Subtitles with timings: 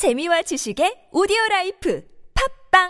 [0.00, 2.02] 재미와 지식의 오디오 라이프
[2.72, 2.88] 팟빵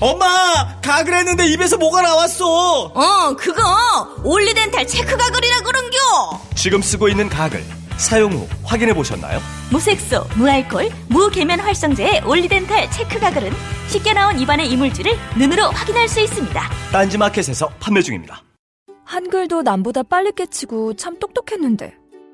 [0.00, 3.60] 엄마 가글 했는데 입에서 뭐가 나왔어 어, 그거
[4.24, 5.98] 올리덴탈 체크 가글이라 그런겨.
[6.56, 7.62] 지금 쓰고 있는 가글
[7.98, 9.40] 사용 후 확인해 보셨나요?
[9.70, 13.52] 무색소, 무알콜, 무계면 활성제의 올리덴탈 체크 가글은
[13.88, 16.62] 씻겨 나온 입안의 이물질을 눈으로 확인할 수 있습니다.
[16.92, 18.42] 딴지마켓에서 판매 중입니다.
[19.04, 21.99] 한글도 남보다 빨리 깨치고 참 똑똑했는데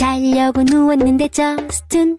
[0.00, 2.18] 자려고 누웠는데 저스툰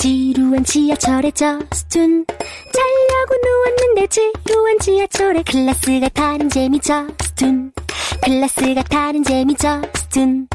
[0.00, 7.70] 지루한 지하철에 저스툰 자려고 누웠는데 지루한 지하철에 클래스가 타는 재미 저스툰
[8.24, 10.48] 클래스가 타는 재미 저스툰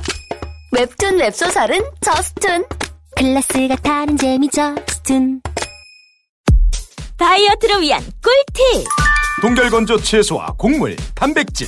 [0.72, 2.66] 웹툰 웹소설은 저스툰.
[3.18, 5.44] 클래스가 타는 재미 저스툰
[7.18, 8.88] 다이어트를 위한 꿀팁.
[9.44, 11.68] 동결건조 채소와 곡물, 단백질,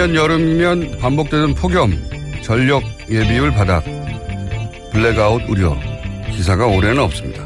[0.00, 1.92] 매년 여름이면 반복되는 폭염,
[2.42, 3.84] 전력 예비율 바닥,
[4.92, 5.76] 블랙아웃 우려,
[6.32, 7.44] 기사가 올해는 없습니다.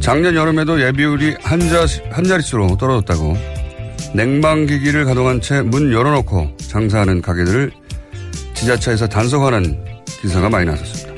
[0.00, 3.36] 작년 여름에도 예비율이 한, 자, 한 자릿수로 떨어졌다고
[4.14, 7.70] 냉방기기를 가동한 채 문 열어놓고 장사하는 가게들을
[8.54, 9.84] 지자체에서 단속하는
[10.22, 11.12] 기사가 많이 났었습니다.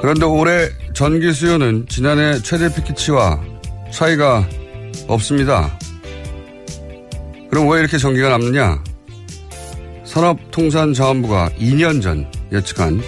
[0.00, 3.42] 그런데 올해 전기 수요는 지난해 최대 피크치와
[3.90, 4.48] 차이가
[5.06, 5.77] 없습니다.
[7.50, 8.82] 그럼 왜 이렇게 전기가 남느냐?
[10.04, 13.00] 산업통상자원부가 2년 전 예측한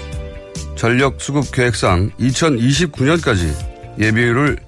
[0.76, 3.52] 전력 수급 계획상 2029년까지
[3.98, 4.58] 예비율을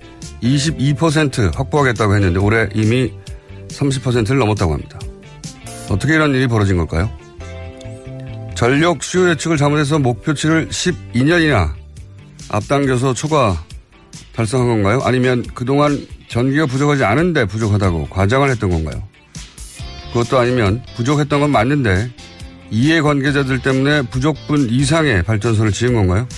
[0.42, 3.12] 22% 확보하겠다고 했는데 올해 이미
[3.68, 4.98] 30%를 넘었다고 합니다.
[5.88, 7.10] 어떻게 이런 일이 벌어진 걸까요?
[8.54, 11.72] 전력 수요 예측을 잘못해서 목표치를 12년이나
[12.50, 13.62] 앞당겨서 초과
[14.34, 15.00] 달성한 건가요?
[15.04, 19.02] 아니면 그동안 전기가 부족하지 않은데 부족하다고 과장을 했던 건가요?
[20.12, 22.10] 그것도 아니면 부족했던 건 맞는데
[22.70, 26.28] 이해 관계자들 때문에 부족분 이상의 발전소를 지은 건가요?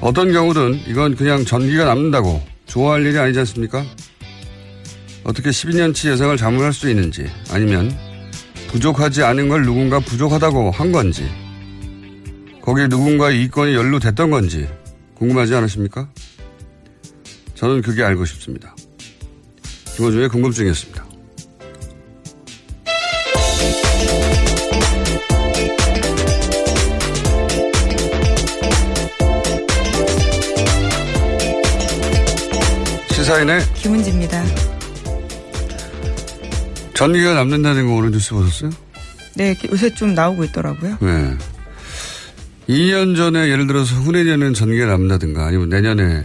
[0.00, 3.84] 어떤 경우든 이건 그냥 전기가 남는다고 좋아할 일이 아니지 않습니까?
[5.24, 7.96] 어떻게 12년치 예상을 잘못할 수 있는지 아니면
[8.68, 11.28] 부족하지 않은 걸 누군가 부족하다고 한 건지
[12.62, 14.68] 거기에 누군가의 이권이 연루됐던 건지
[15.14, 16.08] 궁금하지 않으십니까?
[17.54, 18.76] 저는 그게 알고 싶습니다.
[19.96, 21.07] 김호중의 궁금증이었습니다.
[33.38, 34.44] 시사인의 김은지입니다.
[36.94, 38.70] 전기가 남는다는 거 오늘 뉴스 보셨어요?
[39.36, 40.98] 네, 요새 좀 나오고 있더라고요.
[41.00, 41.36] 네.
[42.68, 46.24] 2년 전에 예를 들어서 후내년은 전기가 남는다든가 아니면 내년에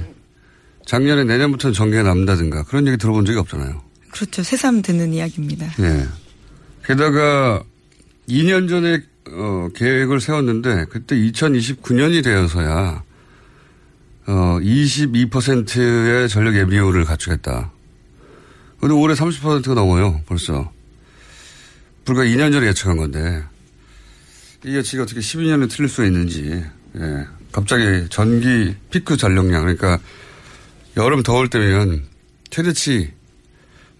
[0.85, 3.81] 작년에 내년부터는 전기가 남는다든가 그런 얘기 들어본 적이 없잖아요.
[4.12, 4.41] 그렇죠.
[4.41, 5.68] 새삼 듣는 이야기입니다.
[5.78, 6.06] 네.
[6.85, 7.63] 게다가
[8.28, 13.03] 2년 전에 어, 계획을 세웠는데 그때 2029년이 되어서야
[14.28, 17.72] 어, 22%의 전력 예비율을 갖추겠다.
[18.79, 20.72] 근데 올해 30%가 넘어요, 벌써.
[22.05, 23.43] 불과 2년 전에 예측한 건데,
[24.66, 26.64] 이 예측이 어떻게 12년에 틀릴 수 있는지,
[26.96, 27.28] 예.
[27.52, 29.99] 갑자기 전기 피크 전력량, 그러니까
[30.97, 32.03] 여름 더울 때면
[32.49, 33.11] 최대치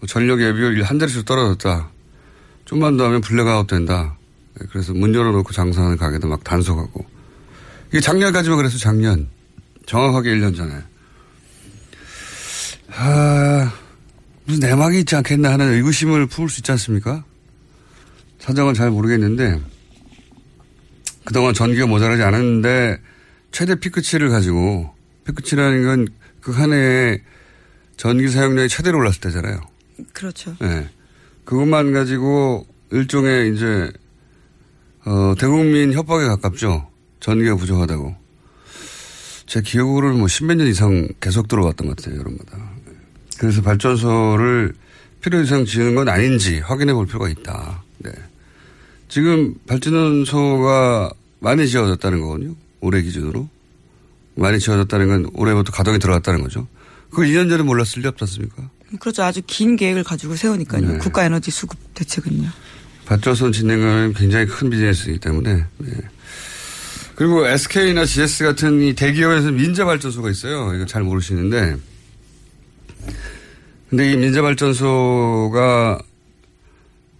[0.00, 1.90] 뭐 전력 예비율 한 자릿수 떨어졌다.
[2.64, 4.16] 좀만 더 하면 블랙아웃 된다.
[4.60, 7.04] 예, 그래서 문 열어놓고 장사하는 가게도 막 단속하고.
[7.88, 9.28] 이게 작년까지만 그랬어, 작년.
[9.86, 10.72] 정확하게 1년 전에.
[12.96, 13.72] 아,
[14.44, 17.24] 무슨 내막이 있지 않겠나 하는 의구심을 품을 수 있지 않습니까?
[18.38, 19.60] 사정은 잘 모르겠는데,
[21.24, 22.98] 그동안 전기가 모자라지 않았는데
[23.50, 24.90] 최대 피크치를 가지고
[25.24, 26.06] 피크치라는 건
[26.44, 27.22] 그 한 해에
[27.96, 29.62] 전기 사용량이 최대로 올랐을 때잖아요.
[30.12, 30.54] 그렇죠.
[30.60, 30.86] 예.
[31.46, 33.90] 그것만 가지고 일종의 이제
[35.06, 36.86] 어, 대국민 협박에 가깝죠.
[37.20, 38.14] 전기가 부족하다고.
[39.46, 42.58] 제 기억으로는 뭐 십몇 년 이상 계속 들어왔던 것 같아요, 여름마다.
[43.38, 44.74] 그래서 발전소를
[45.20, 47.82] 필요 이상 지은 건 아닌지 확인해 볼 필요가 있다.
[47.98, 48.10] 네.
[49.08, 52.54] 지금 발전소가 많이 지어졌다는 거거든요.
[52.80, 53.48] 올해 기준으로.
[54.36, 56.66] 많이 지어졌다는 건 올해부터 가동에 들어갔다는 거죠.
[57.10, 58.68] 그걸 2년 전에 몰랐을 리 없지 않습니까?
[58.98, 59.22] 그렇죠.
[59.22, 60.92] 아주 긴 계획을 가지고 세우니까요.
[60.92, 60.98] 네.
[60.98, 62.48] 국가 에너지 수급 대책은요.
[63.06, 65.64] 발전소 진행은 굉장히 큰 비즈니스이기 때문에.
[65.78, 65.90] 네.
[67.14, 70.74] 그리고 SK나 GS 같은 이 대기업에서 민자 발전소가 있어요.
[70.74, 71.76] 이거 잘 모르시는데.
[73.88, 76.00] 근데 이 민자 발전소가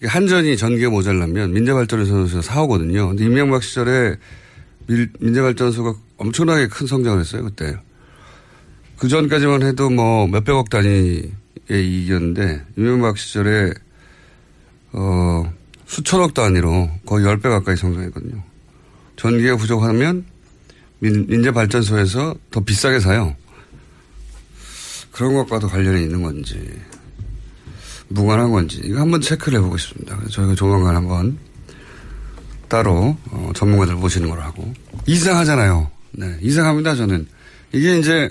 [0.02, 3.08] 한전이 전기가 모자라면 민자 발전소에서 사오거든요.
[3.08, 4.16] 근데 임명박 시절에
[4.86, 7.76] 민- 민자 발전소가 엄청나게 큰 성장을 했어요, 그때.
[8.98, 11.30] 그 전까지만 해도 뭐 몇백억 단위의
[11.70, 13.72] 이익이었는데 임명박 시절에
[14.92, 15.52] 어,
[15.86, 18.42] 수천억 단위로 거의 10배 가까이 성장했거든요.
[19.16, 20.24] 전기가 부족하면
[20.98, 23.36] 민, 민재 발전소에서 더 비싸게 사요.
[25.10, 26.58] 그런 것과도 관련이 있는 건지,
[28.08, 30.18] 무관한 건지, 이거 한번 체크를 해보고 싶습니다.
[30.30, 31.38] 저희가 조만간 한번
[32.68, 34.72] 따로, 어, 전문가들 모시는 걸 하고.
[35.06, 35.90] 이상하잖아요.
[36.12, 37.28] 네, 이상합니다, 저는.
[37.72, 38.28] 이게 이제,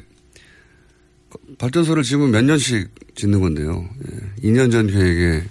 [1.58, 3.88] 발전소를 지으면 몇 년씩 짓는 건데요.
[4.12, 5.46] 예, 2년 전 계획에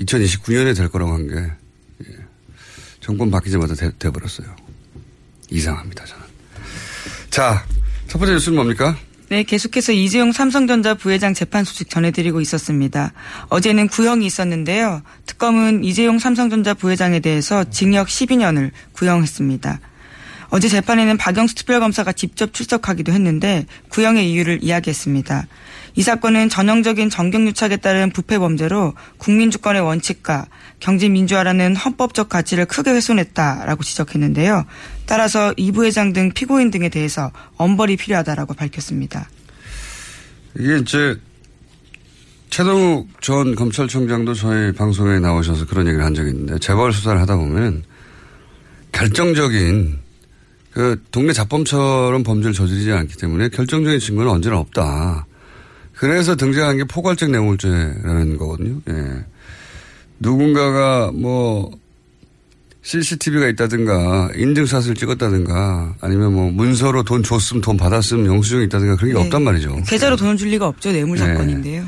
[0.00, 1.52] 2029년에 될 거라고 한 게, 예,
[3.02, 4.46] 정권 바뀌자마자 돼, 돼버렸어요.
[5.50, 6.24] 이상합니다, 저는.
[7.30, 7.66] 자,
[8.06, 8.96] 첫 번째 뉴스는 뭡니까?
[9.28, 13.12] 네, 계속해서 이재용 삼성전자 부회장 재판 소식 전해드리고 있었습니다.
[13.48, 15.02] 어제는 구형이 있었는데요.
[15.26, 19.80] 특검은 이재용 삼성전자 부회장에 대해서 징역 12년을 구형했습니다.
[20.50, 25.46] 어제 재판에는 박영수 특별검사가 직접 출석하기도 했는데 구형의 이유를 이야기했습니다.
[25.94, 30.46] 이 사건은 전형적인 정경유착에 따른 부패 범죄로 국민주권의 원칙과
[30.82, 34.66] 경제 민주화라는 헌법적 가치를 크게 훼손했다라고 지적했는데요.
[35.06, 39.30] 따라서 이 부회장 등 피고인 등에 대해서 엄벌이 필요하다라고 밝혔습니다.
[40.58, 41.16] 이게 이제
[42.50, 47.84] 최동욱 전 검찰총장도 저희 방송에 나오셔서 그런 얘기를 한 적이 있는데 재벌 수사를 하다 보면
[48.90, 50.00] 결정적인
[50.72, 55.26] 그 동네 자범처럼 범죄를 저지르지 않기 때문에 결정적인 증거는 언제나 없다.
[55.94, 58.80] 그래서 등장한 게 포괄적 뇌물죄라는 거거든요.
[58.88, 59.24] 예.
[60.22, 61.70] 누군가가 뭐
[62.82, 69.18] CCTV가 있다든가 인증샷을 찍었다든가 아니면 뭐 문서로 돈 줬음 돈 받았음 영수증이 있다든가 그런 게
[69.18, 69.24] 네.
[69.24, 69.82] 없단 말이죠.
[69.86, 70.90] 계좌로 돈을 줄 리가 없죠.
[70.92, 71.26] 뇌물 네.
[71.26, 71.84] 사건인데요.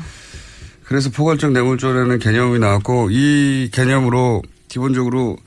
[0.83, 5.37] 그래서 포괄적 뇌물죄라는 개념이 나왔고 이 개념으로 기본적으로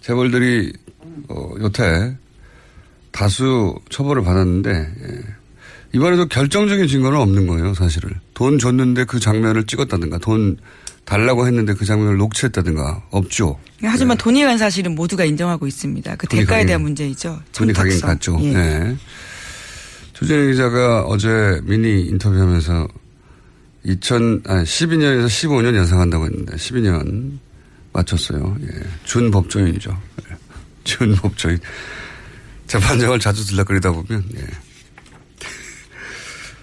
[0.00, 0.72] 재벌들이
[1.28, 2.16] 어, 여태
[3.10, 5.20] 다수 처벌을 받았는데 예.
[5.94, 8.10] 이번에도 결정적인 증거는 없는 거예요, 사실을.
[8.34, 10.58] 돈 줬는데 그 장면을 찍었다든가 돈
[11.04, 13.58] 달라고 했는데 그 장면을 녹취했다든가 없죠.
[13.82, 16.16] 하지만 돈이 간 사실은 모두가 인정하고 있습니다.
[16.16, 17.40] 그 대가에 가긴- 대한 문제이죠.
[17.52, 18.00] 돈이 가긴.
[18.00, 18.38] 갔죠.
[18.42, 18.52] 예.
[18.52, 18.96] 네.
[20.14, 22.88] 조진희 기자가 어제 미니 인터뷰하면서
[23.84, 27.38] 2000, 아, 12년에서 15년 예상한다고 했는데 12년
[27.92, 28.56] 맞췄어요.
[28.62, 28.68] 예.
[29.04, 29.90] 준 법조인이죠.
[30.30, 30.36] 예.
[30.84, 31.58] 준 법조인.
[32.66, 34.40] 재판장을 자주 들락거리다 보면, 예.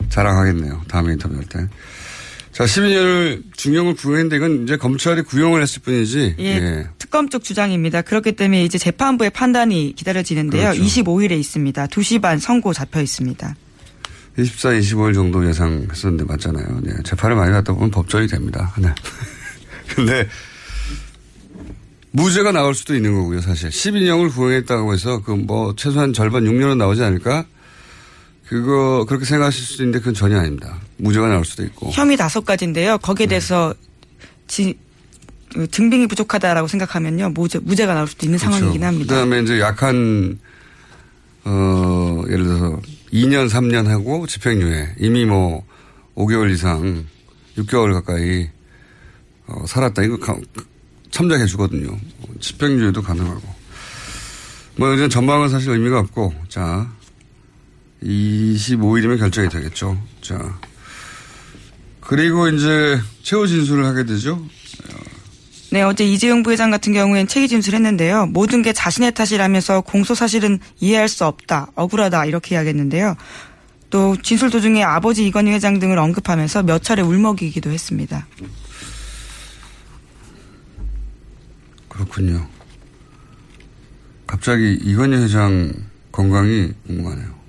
[0.09, 0.81] 자랑하겠네요.
[0.87, 1.59] 다음에 인터뷰할 때.
[2.51, 6.35] 자, 12년을 중형을 구형했는데 이건 이제 검찰이 구형을 했을 뿐이지.
[6.39, 6.87] 예, 예.
[6.97, 8.01] 특검 쪽 주장입니다.
[8.01, 10.71] 그렇기 때문에 이제 재판부의 판단이 기다려지는데요.
[10.71, 10.81] 그렇죠.
[10.83, 11.87] 25일에 있습니다.
[11.87, 13.55] 2시 반 선고 잡혀 있습니다.
[14.37, 16.81] 24, 25일 정도 예상했었는데 맞잖아요.
[16.83, 18.73] 네, 재판을 많이 갔다 보면 법정이 됩니다.
[18.77, 18.89] 네.
[19.95, 20.27] 근데
[22.11, 23.69] 무죄가 나올 수도 있는 거고요, 사실.
[23.69, 27.45] 12년을 구형했다고 해서 그 뭐 최소한 절반 6년은 나오지 않을까?
[28.51, 30.77] 그거 그렇게 생각하실 수도 있는데 그건 전혀 아닙니다.
[30.97, 31.89] 무죄가 나올 수도 있고.
[31.91, 32.97] 혐의 다섯 가지인데요.
[32.97, 33.73] 거기에 대해서
[34.45, 34.77] 지,
[35.53, 37.29] 그 증빙이 부족하다라고 생각하면요.
[37.29, 39.05] 무죄, 무죄가 나올 수도 있는 상황이긴 합니다.
[39.15, 39.25] 그렇죠.
[39.25, 40.37] 그다음에 이제 약한
[41.45, 42.81] 어 예를 들어서
[43.13, 45.65] 2년 3년 하고 집행유예 이미 뭐
[46.15, 47.05] 5개월 이상
[47.57, 48.49] 6개월 가까이
[49.47, 50.35] 어, 살았다 이거 가-
[51.09, 51.97] 참작해 주거든요.
[52.41, 53.41] 집행유예도 가능하고
[54.75, 56.91] 뭐 이제 전망은 사실 의미가 없고 자
[58.03, 59.97] 25일이면 결정이 되겠죠.
[60.21, 60.59] 자
[61.99, 64.45] 그리고 이제 최후 진술을 하게 되죠.
[65.71, 68.25] 네, 어제 이재용 부회장 같은 경우엔 책임 진술했는데요.
[68.25, 73.15] 모든 게 자신의 탓이라면서 공소 사실은 이해할 수 없다, 억울하다 이렇게 이야기했는데요.
[73.89, 78.27] 또 진술 도중에 아버지 이건희 회장 등을 언급하면서 몇 차례 울먹이기도 했습니다.
[81.87, 82.45] 그렇군요.
[84.27, 85.71] 갑자기 이건희 회장
[86.11, 87.40] 건강이 궁금하네요.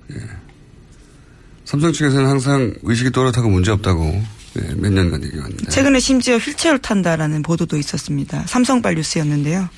[1.73, 1.81] 예.
[1.81, 4.23] 삼성 측에서는 항상 의식이 또렷하고 문제없다고
[4.59, 5.71] 예, 몇 년간 얘기했는데.
[5.71, 8.45] 최근에 심지어 휠체어를 탄다라는 보도도 있었습니다.
[8.47, 9.69] 삼성발 뉴스였는데요.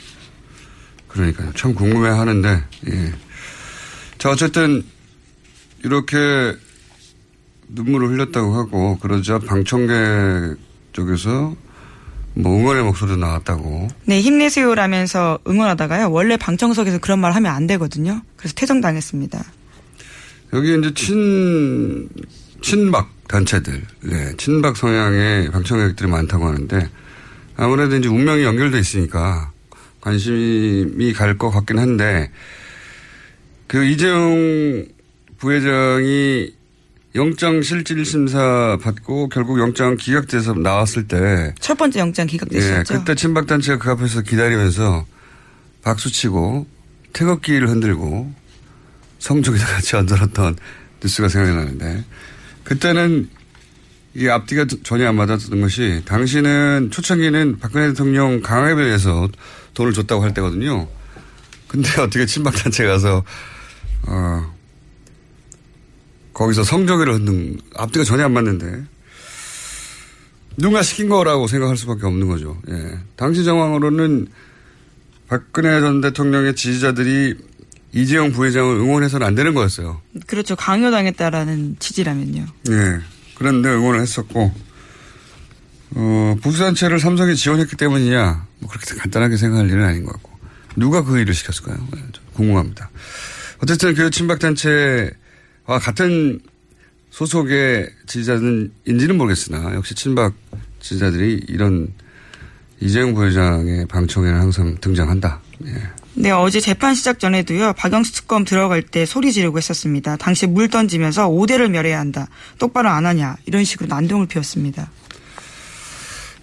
[1.07, 1.53] 그러니까요.
[1.55, 3.15] 참 궁금해 하는데, 예.
[4.19, 4.85] 자, 어쨌든,
[5.85, 6.17] 이렇게
[7.69, 10.57] 눈물을 흘렸다고 하고, 그러자 방청객
[10.93, 11.55] 쪽에서
[12.35, 13.87] 뭐 응원의 목소리도 나왔다고.
[14.07, 16.11] 네, 힘내세요라면서 응원하다가요.
[16.11, 18.23] 원래 방청석에서 그런 말 하면 안 되거든요.
[18.37, 19.45] 그래서 퇴정당했습니다.
[20.55, 22.09] 여기 이제 친,
[22.63, 26.89] 친박 단체들, 네, 친박 성향의 방청객들이 많다고 하는데,
[27.57, 29.51] 아무래도 이제 운명이 연결돼 있으니까
[30.01, 32.31] 관심이 갈 것 같긴 한데,
[33.67, 34.87] 그 이재용
[35.39, 36.53] 부회장이
[37.17, 42.95] 영장 실질 심사 받고 결국 영장 기각돼서 나왔을 때 첫 번째 영장 기각됐었죠.
[42.95, 45.07] 예, 그때 친박 단체가 그 앞에서 기다리면서
[45.83, 46.67] 박수 치고
[47.13, 48.33] 태극기를 흔들고
[49.25, 50.57] 성적이다 같이 얹어놨던
[51.03, 52.05] 뉴스가 생각이 나는데
[52.63, 53.31] 그때는
[54.15, 59.29] 이 앞뒤가 전혀 안 맞았던 것이 당시는 초창기는 박근혜 대통령 강압에 의해서
[59.73, 60.87] 돈을 줬다고 할 때거든요.
[61.69, 63.25] 근데 어떻게 친박 단체 가서
[64.07, 64.55] 어
[66.35, 68.85] 거기서 성적을 흔든 앞뒤가 전혀 안 맞는데
[70.59, 72.61] 누가 시킨 거라고 생각할 수밖에 없는 거죠.
[72.69, 72.99] 예.
[73.17, 74.27] 당시 정황으로는
[75.29, 77.54] 박근혜 전 대통령의 지지자들이
[77.95, 80.01] 이재용 부회장을 응원해서는 안 되는 거였어요.
[80.27, 80.57] 그렇죠.
[80.57, 82.47] 강요당했다라는 취지라면요.
[82.71, 82.99] 예.
[83.37, 84.53] 그런데 응원을 했었고,
[85.97, 90.35] 어, 보수단체를 삼성이 지원했기 때문이냐, 뭐 그렇게 간단하게 생각할 일은 아닌 것 같고.
[90.77, 91.77] 누가 그 일을 시켰을까요?
[91.97, 92.03] 예,
[92.35, 92.91] 궁금합니다.
[93.63, 96.41] 어쨌든 그 친박단체와 같은
[97.11, 100.35] 소속의 지지자들인지는 모르겠으나, 역시 친박
[100.81, 101.93] 지지자들이 이런
[102.81, 105.41] 이재용 부회장의 방청에는 항상 등장한다.
[105.67, 106.04] 예.
[106.17, 110.17] 네, 어제 재판 시작 전에도요, 박영수 특검 들어갈 때 소리 지르고 했었습니다.
[110.17, 112.29] 당시 물 던지면서 5대를 멸해야 한다.
[112.59, 113.37] 똑바로 안 하냐.
[113.47, 114.91] 이런 식으로 난동을 피웠습니다.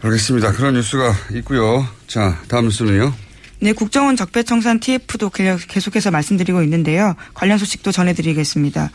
[0.01, 0.51] 알겠습니다.
[0.53, 1.87] 그런 뉴스가 있고요.
[2.07, 3.13] 자, 다음 뉴스는요.
[3.63, 7.15] 네, 국정원 적폐청산 TF도 계속해서 말씀드리고 있는데요.
[7.35, 8.89] 관련 소식도 전해드리겠습니다.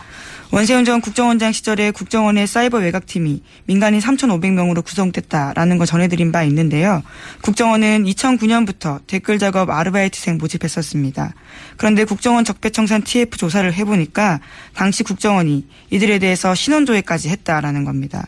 [0.50, 7.04] 원세훈 전 국정원장 시절에 국정원의 사이버 외곽팀이 민간인 3,500명으로 구성됐다라는 거 전해드린 바 있는데요.
[7.42, 11.32] 국정원은 2009년부터 댓글 작업 아르바이트생 모집했었습니다.
[11.76, 14.40] 그런데 국정원 적폐청산 TF 조사를 해보니까
[14.74, 18.26] 당시 국정원이 이들에 대해서 신원조회까지 했다라는 겁니다.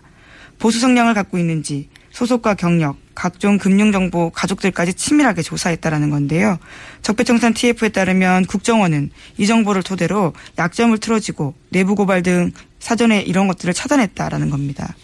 [0.61, 6.57] 보수 성향을 갖고 있는지 소속과 경력, 각종 금융정보 가족들까지 치밀하게 조사했다라는 건데요.
[7.03, 13.75] 적폐청산 TF에 따르면 국정원은 이 정보를 토대로 약점을 틀어지고 내부 고발 등 사전에 이런 것들을
[13.75, 14.95] 차단했다라는 겁니다.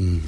[0.00, 0.22] 음.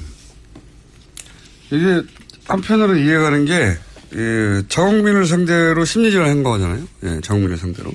[1.71, 2.03] 이게
[2.45, 3.75] 한편으로 이해가는 게
[4.13, 6.87] 예, 자국민을 상대로 심리전을 한 거잖아요.
[7.05, 7.91] 예, 자국민을 상대로.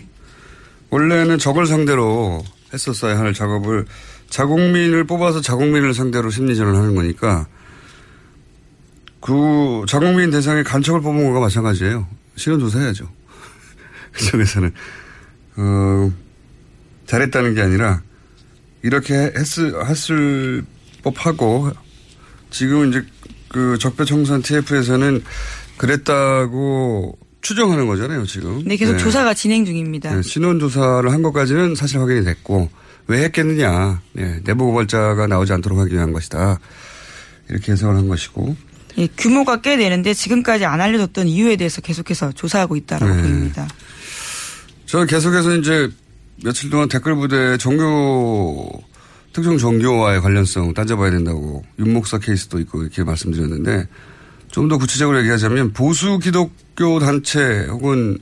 [0.91, 2.43] 원래는 적을 상대로
[2.75, 3.87] 했었어야 할 작업을
[4.29, 7.47] 자국민을 뽑아서 자국민을 상대로 심리전을 하는 거니까
[9.23, 12.07] 그 자국민 대상의 간첩을 뽑은 거가 마찬가지예요.
[12.37, 13.09] 신원조사해야죠.
[14.13, 14.73] 그쪽에서는
[15.57, 16.13] 어,
[17.07, 18.03] 잘했다는 게 아니라
[18.83, 20.65] 이렇게 했을, 했을
[21.03, 21.71] 법하고
[22.51, 23.05] 지금 이제
[23.49, 25.23] 그 적폐청산 TF에서는
[25.77, 28.63] 그랬다고 추정하는 거잖아요, 지금.
[28.65, 28.99] 네, 계속 네.
[28.99, 30.15] 조사가 진행 중입니다.
[30.15, 32.71] 네, 신원조사를 한 것까지는 사실 확인이 됐고
[33.07, 34.01] 왜 했겠느냐.
[34.15, 36.59] 네, 내부 고발자가 나오지 않도록 하기 위한 것이다.
[37.51, 38.57] 이렇게 해석을 한 것이고.
[38.99, 43.23] 예, 규모가 꽤 되는데 지금까지 안 알려졌던 이유에 대해서 계속해서 조사하고 있다라고 네.
[43.23, 43.69] 보입니다.
[44.87, 45.91] 저는 계속해서 이제
[46.45, 48.83] 며칠 동안 댓글 부대 종교
[49.33, 53.89] 특정 종교와의 관련성 따져봐야 된다고 윤목사 케이스도 있고 이렇게 말씀드렸는데
[54.51, 58.19] 좀 더 구체적으로 얘기하자면 보수 기독교 단체 혹은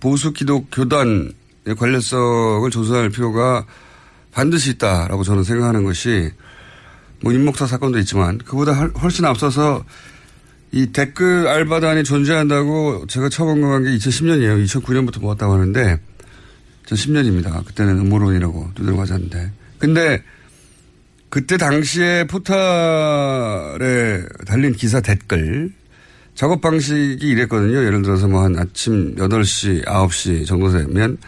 [0.00, 1.32] 보수 기독교단의
[1.78, 3.66] 관련성을 조사할 필요가
[4.32, 6.30] 반드시 있다라고 저는 생각하는 것이
[7.22, 9.84] 뭐 윤목사 사건도 있지만 그보다 훨씬 앞서서
[10.74, 14.64] 이 댓글 알바단이 존재한다고 제가 처음 언급한 게 2010년이에요.
[14.66, 16.00] 2009년부터 모았다고 하는데
[16.84, 17.64] 전 10년입니다.
[17.64, 19.52] 그때는 음모론이라고 두드려 맞았는데.
[19.78, 20.20] 근데
[21.28, 25.72] 그때 당시에 포탈에 달린 기사 댓글
[26.34, 27.84] 작업 방식이 이랬거든요.
[27.84, 31.18] 예를 들어서 뭐 한 아침 8시, 9시 정도 되면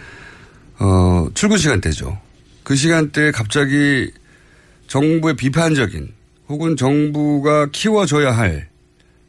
[0.81, 2.19] 어, 출근 시간대죠.
[2.65, 4.11] 그 시간대에 갑자기
[4.89, 6.09] 정부의 비판적인
[6.49, 8.69] 혹은 정부가 키워줘야 할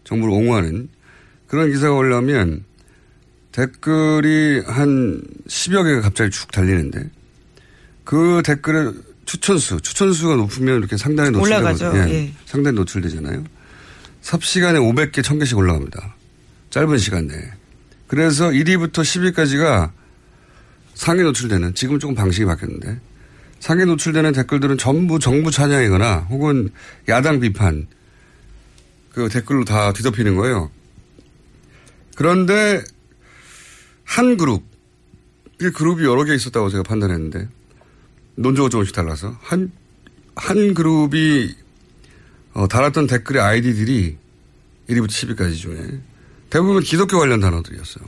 [0.08, 0.88] 정부를 옹호하는
[1.48, 2.64] 그런 기사가 올라오면
[3.52, 7.10] 댓글이 한 10여 개가 갑자기 쭉 달리는데
[8.04, 8.94] 그 댓글의
[9.26, 11.92] 추천수, 추천수가 높으면 이렇게 상당히 노출되죠.
[11.96, 12.34] 예, 예.
[12.46, 13.44] 상당히 노출되잖아요.
[14.22, 16.16] 삽시간에 500개, 1000개씩 올라갑니다.
[16.70, 17.42] 짧은 시간 내에.
[18.08, 19.92] 그래서 1위부터 10위까지가
[20.94, 23.00] 상위 노출되는 지금 조금 방식이 바뀌었는데
[23.60, 26.70] 상위 노출되는 댓글들은 전부 정부 찬양이거나 혹은
[27.10, 27.88] 야당 비판
[29.18, 30.70] 그 댓글로 다 뒤덮이는 거예요.
[32.16, 32.84] 그런데
[34.04, 34.64] 한 그룹,
[35.60, 37.50] 이 그룹이 여러 개 있었다고 제가 판단했는데
[38.36, 39.72] 논조가 조금씩 달라서 한,
[40.36, 41.52] 한 그룹이
[42.54, 44.18] 어, 달았던 댓글의 아이디들이
[44.88, 46.00] 1위부터 10위까지 중에
[46.52, 48.06] 대부분 기독교 관련 단어들이었어요.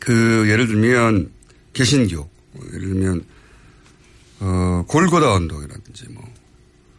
[0.00, 1.30] 그 예를 들면
[1.72, 2.28] 개신교,
[2.74, 3.24] 예를 들면
[4.40, 6.30] 어, 골고다 언덕이라든지 뭐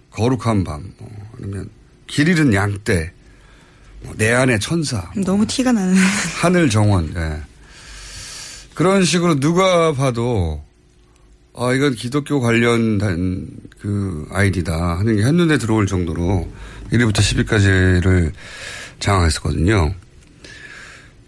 [0.09, 1.69] 거룩한 밤, 뭐 아니면
[2.07, 3.11] 길 잃은 양떼,
[4.01, 5.95] 뭐, 내 안의 천사, 너무 티가 나는.
[6.41, 7.41] 하늘 정원, 예.
[8.73, 10.63] 그런 식으로 누가 봐도
[11.55, 13.47] 아 이건 기독교 관련된
[13.79, 16.47] 그 아이디다 하는 게 한눈에 들어올 정도로
[16.91, 18.31] 1위부터 10위까지를
[18.99, 19.95] 장악했었거든요.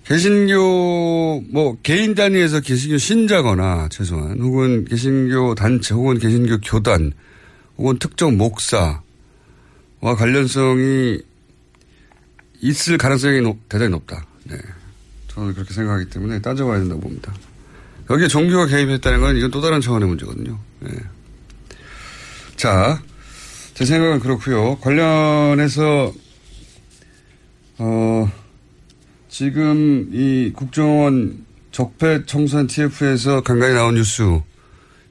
[0.05, 7.11] 개신교 뭐 개인 단위에서 개신교 신자거나 최소한 혹은 개신교 단체 혹은 개신교 교단
[7.77, 9.01] 혹은 특정 목사
[10.01, 11.19] 와 관련성이
[12.61, 14.25] 있을 가능성이 높, 대단히 높다.
[14.45, 14.57] 네.
[15.27, 17.33] 저는 그렇게 생각하기 때문에 따져봐야 된다고 봅니다.
[18.09, 20.59] 여기에 종교가 개입했다는 건 이건 또 다른 차원의 문제거든요.
[20.79, 20.89] 네.
[22.55, 23.01] 자,
[23.73, 24.77] 제 생각은 그렇고요.
[24.79, 26.13] 관련해서
[27.77, 28.31] 어,
[29.29, 34.23] 지금 이 국정원 적폐 청산 TF에서 간간히 나온 뉴스,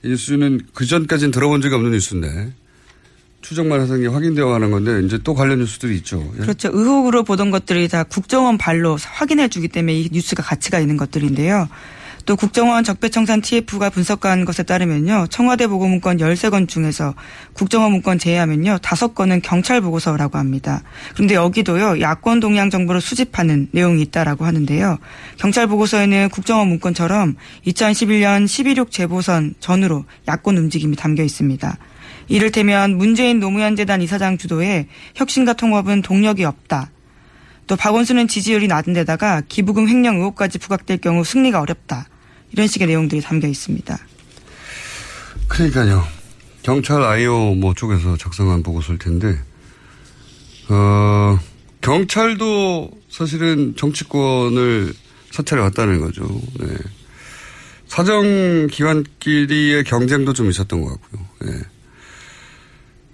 [0.03, 2.53] 이 뉴스는 그 전까지는 들어본 적이 없는 뉴스인데
[3.41, 6.33] 추정만 해서 확인되어 가는 건데 이제 또 관련 뉴스들이 있죠.
[6.37, 6.41] 예?
[6.41, 6.71] 그렇죠.
[6.73, 11.69] 의혹으로 보던 것들이 다 국정원 발로 확인해 주기 때문에 이 뉴스가 가치가 있는 것들인데요.
[12.29, 15.29] 또 국정원 적폐청산 TF가 분석한 것에 따르면요.
[15.31, 17.15] 청와대 보고 문건 13건 중에서
[17.55, 18.81] 국정원 문건 제외하면요.
[18.83, 20.83] 5건은 경찰 보고서라고 합니다.
[21.15, 22.03] 그런데 여기도요.
[22.03, 24.99] 야권 동향 정보를 수집하는 내용이 있다라고 하는데요.
[25.39, 31.79] 경찰 보고서에는 국정원 문건처럼 2011년 11.6 재보선 전후로 야권 움직임이 담겨 있습니다.
[32.29, 36.91] 이를테면 문재인 노무현 재단 이사장 주도의 혁신과 통합은 동력이 없다.
[37.67, 42.09] 또 박원순은 지지율이 낮은 데다가 기부금 횡령 의혹까지 부각될 경우 승리가 어렵다.
[42.53, 43.99] 이런 식의 내용들이 담겨 있습니다.
[45.49, 46.07] 그러니까요.
[46.63, 49.39] 경찰 아이오 뭐 쪽에서 작성한 보고서일 텐데,
[50.69, 51.39] 어,
[51.81, 54.93] 경찰도 사실은 정치권을
[55.31, 56.27] 사찰해 왔다는 거죠.
[56.61, 56.67] 네.
[57.87, 61.25] 사정기관끼리의 경쟁도 좀 있었던 것 같고요.
[61.43, 61.53] 네.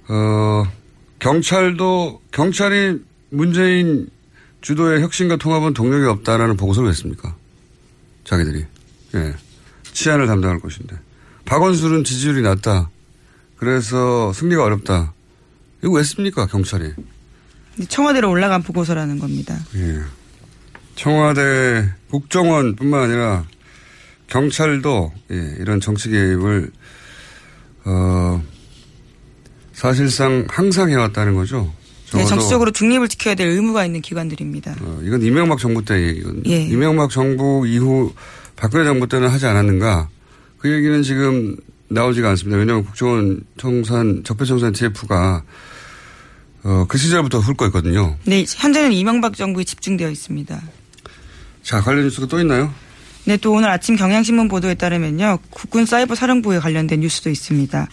[0.09, 0.65] 어,
[1.19, 4.09] 경찰도, 경찰이 문재인
[4.61, 7.35] 주도의 혁신과 통합은 동력이 없다라는 보고서를 냈습니까?
[8.25, 8.65] 자기들이.
[9.15, 9.35] 예.
[9.93, 10.97] 치안을 담당할 것인데.
[11.45, 12.91] 박원순은 지지율이 낮다.
[13.57, 15.13] 그래서 승리가 어렵다.
[15.83, 16.93] 이거 왜 씁니까, 경찰이?
[17.89, 19.59] 청와대로 올라간 보고서라는 겁니다.
[19.77, 20.01] 예.
[20.95, 23.45] 청와대 국정원 뿐만 아니라
[24.29, 26.71] 경찰도 예, 이런 정치 개입을
[27.85, 28.43] 어,
[29.75, 31.73] 사실상 항상 해왔다는 거죠.
[32.15, 34.77] 네, 정치적으로 중립을 지켜야 될 의무가 있는 기관들입니다.
[34.81, 36.43] 어, 이건 이명박 정부 때 얘기거든요.
[36.47, 36.63] 예.
[36.63, 38.13] 이명박 정부 이후
[38.57, 40.09] 박근혜 정부 때는 하지 않았는가.
[40.59, 41.57] 그 얘기는 지금
[41.89, 42.59] 나오지가 않습니다.
[42.59, 45.43] 왜냐하면 국정원 청산, 적폐청산 TF가
[46.63, 48.17] 어, 그 시절부터 훑고 있거든요.
[48.25, 50.63] 네, 현재는 이명박 정부에 집중되어 있습니다.
[51.63, 52.73] 자, 관련 뉴스가 또 있나요?
[53.25, 55.39] 네, 또 오늘 아침 경향신문 보도에 따르면요.
[55.51, 57.89] 국군 사이버 사령부에 관련된 뉴스도 있습니다.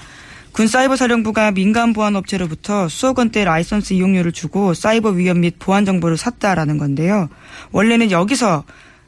[0.51, 5.85] 군 사이버 사령부가 민간 보안 업체로부터 수억 원대 라이선스 이용료를 주고 사이버 위협 및 보안
[5.85, 7.29] 정보를 샀다라는 건데요.
[7.71, 8.65] 원래는 여기서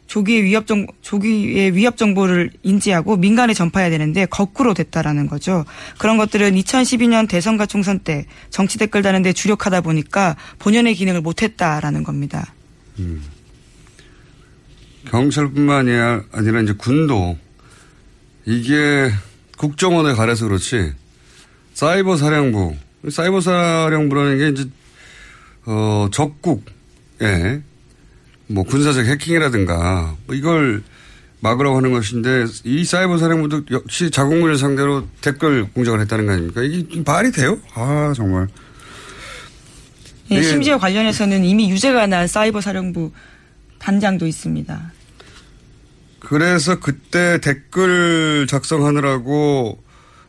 [0.08, 5.65] 조기의 위협 정 조기의 위협 정보를 인지하고 민간에 전파해야 되는데 거꾸로 됐다라는 거죠.
[5.97, 12.53] 그런 것들은 2012년 대선과 총선 때 정치 댓글 다는데 주력하다 보니까 본연의 기능을 못했다라는 겁니다.
[12.99, 13.23] 음.
[15.10, 16.21] 경찰뿐만 아니라
[16.63, 17.38] 이제 군도
[18.45, 19.12] 이게
[19.58, 20.93] 국정원에 가려서 그렇지
[21.73, 22.75] 사이버 사령부
[23.09, 24.69] 사이버 사령부라는 게 이제
[25.65, 27.62] 어 적국에
[28.47, 30.83] 뭐 군사적 해킹이라든가 뭐 이걸
[31.39, 36.63] 막으라고 하는 것인데 이 사이버 사령부도 역시 자국민을 상대로 댓글 공작을 했다는 거 아닙니까?
[36.63, 37.59] 이게 말이 돼요?
[37.73, 38.47] 아 정말.
[40.31, 43.12] 예, 심지어 관련해서는 이미 유죄가 난 사이버 사령부
[43.77, 44.91] 단장도 있습니다.
[46.19, 49.83] 그래서 그때 댓글 작성하느라고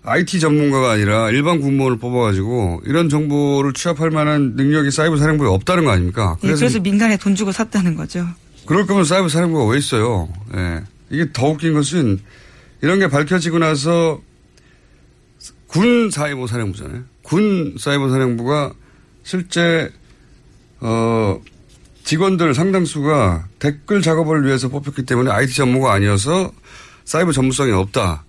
[0.05, 5.91] IT 전문가가 아니라 일반 군무원을 뽑아가지고 이런 정보를 취합할 만한 능력이 사이버 사령부에 없다는 거
[5.91, 6.37] 아닙니까?
[6.41, 8.27] 그래서, 예, 그래서 민간에 돈 주고 샀다는 거죠.
[8.67, 10.29] 그럴 거면 사이버 사령부가 왜 있어요?
[10.55, 10.83] 예.
[11.11, 12.21] 이게 더 웃긴 것은
[12.83, 14.21] 이런 게 밝혀지고 나서
[15.67, 17.03] 군 사이버 사령부잖아요.
[17.23, 18.75] 군 사이버 사령부가
[19.23, 19.91] 실제
[20.81, 21.41] 어
[22.05, 26.53] 직원들 상당수가 댓글 작업을 위해서 뽑혔기 때문에 IT 전문가 아니어서
[27.05, 28.24] 사이버 전문성이 없다.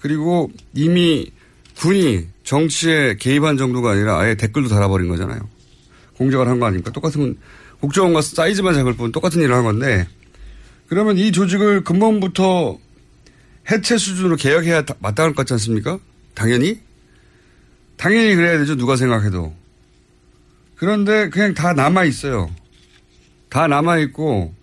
[0.00, 1.30] 그리고 이미
[1.76, 5.40] 군이 정치에 개입한 정도가 아니라 아예 댓글도 달아버린 거잖아요.
[6.16, 6.90] 공작을 한 거 아닙니까?
[6.90, 7.38] 똑같은
[7.80, 10.06] 국정원과 사이즈만 잡을 뿐 똑같은 일을 한 건데
[10.88, 12.78] 그러면 이 조직을 근본부터
[13.70, 15.98] 해체 수준으로 개혁해야 다- 마땅할 것 같지 않습니까?
[16.34, 16.80] 당연히?
[17.96, 18.76] 당연히 그래야 되죠.
[18.76, 19.54] 누가 생각해도.
[20.76, 22.50] 그런데 그냥 다 남아 있어요.
[23.50, 24.54] 다 남아 있고,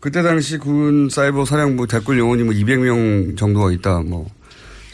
[0.00, 4.30] 그때 당시 군 사이버 사령부 댓글 요원이 뭐 200명 정도가 있다, 뭐,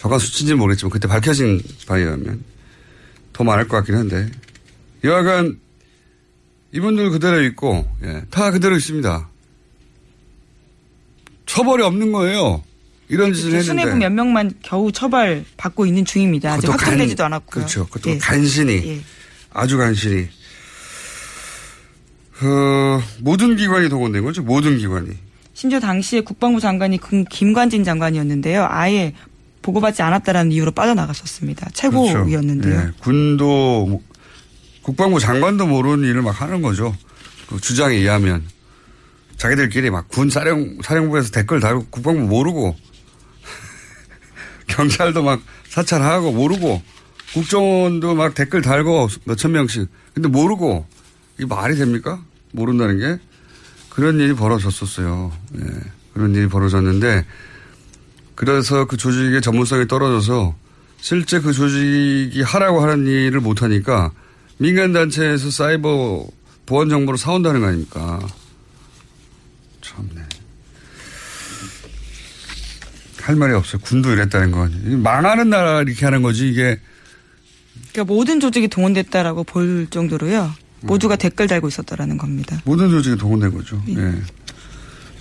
[0.01, 2.43] 정확한 수치인지는 모르겠지만, 그때 밝혀진 바에 의하면
[3.33, 4.29] 더 많을 것 같긴 한데,
[5.05, 5.59] 여하간,
[6.73, 9.29] 이분들 그대로 있고, 예, 다 그대로 있습니다.
[11.47, 12.63] 처벌이 없는 거예요.
[13.09, 13.63] 이런 짓을 했는데.
[13.83, 16.55] 수뇌부 몇 명만 겨우 처벌 받고 있는 중입니다.
[16.55, 17.65] 아직 확정되지도 간- 않았고요.
[17.65, 17.87] 그렇죠.
[17.87, 18.19] 그것도 예.
[18.19, 19.01] 간신히 예.
[19.53, 20.29] 아주 간신히
[22.43, 24.43] 어, 모든 기관이 동원된 거죠.
[24.43, 25.09] 모든 기관이.
[25.55, 28.67] 심지어 당시에 국방부 장관이 금- 김관진 장관이었는데요.
[28.69, 29.15] 아예
[29.63, 31.71] 보고받지 않았다라는 이유로 빠져나갔었습니다.
[31.73, 32.73] 최고위였는데요.
[32.75, 32.89] 그렇죠.
[32.89, 34.01] 예, 군도 뭐,
[34.83, 36.95] 국방부 장관도 모르는 일을 막 하는 거죠.
[37.49, 38.45] 그 주장에 의하면
[39.37, 42.77] 자기들끼리 막 군 사령 사령부에서 댓글 달고 국방부 모르고
[44.69, 46.83] 경찰도 막 사찰하고 모르고
[47.33, 50.87] 국정원도 막 댓글 달고 몇천 명씩 근데 모르고
[51.37, 52.23] 이게 말이 됩니까?
[52.53, 53.19] 모른다는 게
[53.91, 55.33] 그런 일이 벌어졌었어요.
[55.59, 55.65] 예.
[56.15, 57.27] 그런 일이 벌어졌는데
[58.35, 60.55] 그래서 그 조직의 전문성이 떨어져서
[61.01, 64.13] 실제 그 조직이 하라고 하는 일을 못하니까
[64.59, 66.27] 민간단체에서 사이버
[66.65, 68.21] 보안 정보를 사온다는 거 아닙니까?
[69.83, 70.23] 참네.
[73.21, 73.81] 할 말이 없어요.
[73.83, 75.03] 군도 이랬다는 건.
[75.03, 76.79] 망하는 나라 이렇게 하는 거지, 이게.
[77.93, 80.53] 그러니까 모든 조직이 동원됐다라고 볼 정도로요.
[80.87, 82.61] 모두가 댓글 달고 있었다라는 겁니다.
[82.65, 83.83] 모든 조직이 동원된 거죠.
[83.89, 84.15] 예.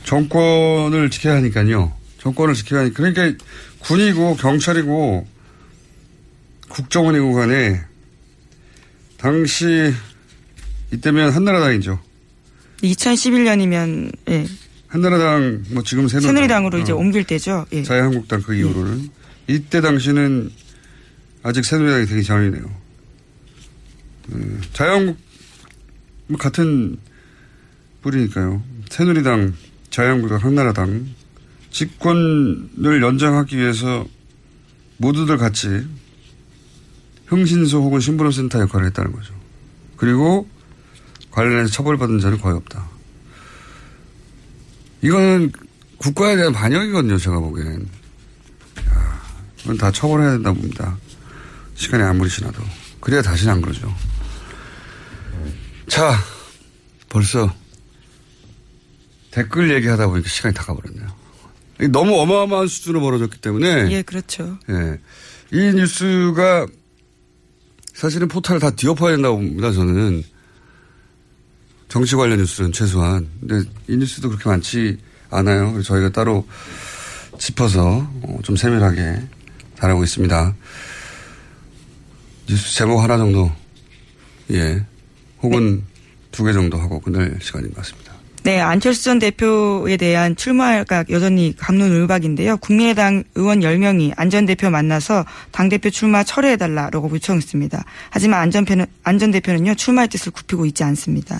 [0.03, 1.91] 정권을 지켜야 하니까요.
[2.19, 2.95] 정권을 지켜야 하니까.
[2.97, 3.45] 그러니까
[3.79, 5.27] 군이고 경찰이고
[6.69, 7.81] 국정원이고 간에
[9.17, 9.93] 당시
[10.91, 11.99] 이때면 한나라당이죠.
[12.81, 14.45] 2011년이면 예.
[14.87, 17.65] 한나라당 뭐 지금 새누리당, 새누리당으로 이제 어, 옮길 때죠.
[17.73, 17.83] 예.
[17.83, 19.09] 자유한국당 그 이후로는
[19.47, 20.51] 이때 당시는
[21.43, 22.63] 아직 새누리당이 되기 전이네요.
[24.33, 25.24] 음, 자유한국 뭐
[26.39, 26.97] 같은
[28.01, 28.63] 뿌리니까요.
[28.89, 29.53] 새누리당,
[29.89, 31.07] 자유한국당, 한나라당
[31.71, 34.05] 집권을 연장하기 위해서
[34.97, 35.85] 모두들 같이
[37.25, 39.33] 흥신소 혹은 신분센터 역할을 했다는 거죠.
[39.97, 40.47] 그리고
[41.31, 42.87] 관련해서 처벌받은 자는 거의 없다.
[45.01, 45.51] 이거는
[45.97, 47.87] 국가에 대한 반역이거든요, 제가 보기엔.
[48.87, 49.21] 야,
[49.63, 50.97] 이건 다 처벌해야 된다 봅니다.
[51.75, 52.63] 시간이 아무리 지나도.
[52.99, 53.93] 그래야 다시는 안 그러죠.
[55.87, 56.17] 자,
[57.09, 57.53] 벌써
[59.31, 61.07] 댓글 얘기하다 보니까 시간이 다 가버렸네요.
[61.91, 63.91] 너무 어마어마한 수준으로 벌어졌기 때문에.
[63.91, 64.57] 예, 그렇죠.
[64.69, 64.99] 예.
[65.51, 66.67] 이 뉴스가
[67.93, 70.23] 사실은 포탈을 다 뒤엎어야 된다고 봅니다, 저는.
[71.87, 73.27] 정치 관련 뉴스는 최소한.
[73.39, 74.97] 근데 이 뉴스도 그렇게 많지
[75.29, 75.71] 않아요.
[75.71, 76.47] 그래서 저희가 따로
[77.37, 79.21] 짚어서 어, 좀 세밀하게
[79.77, 80.55] 다루고 있습니다.
[82.47, 83.51] 뉴스 제목 하나 정도,
[84.51, 84.85] 예.
[85.45, 85.83] 혹은
[86.31, 88.13] 두개 정도 하고 끝낼 시간인 것 같습니다.
[88.43, 92.57] 네, 안철수 전 대표에 대한 출마가 여전히 감론을박인데요.
[92.57, 97.83] 국민의당 의원 10명이 안 전 대표 만나서 당대표 출마 철회해달라고 요청했습니다.
[98.11, 98.51] 하지만
[99.03, 101.39] 안전 대표는요, 출마의 뜻을 굽히고 있지 않습니다.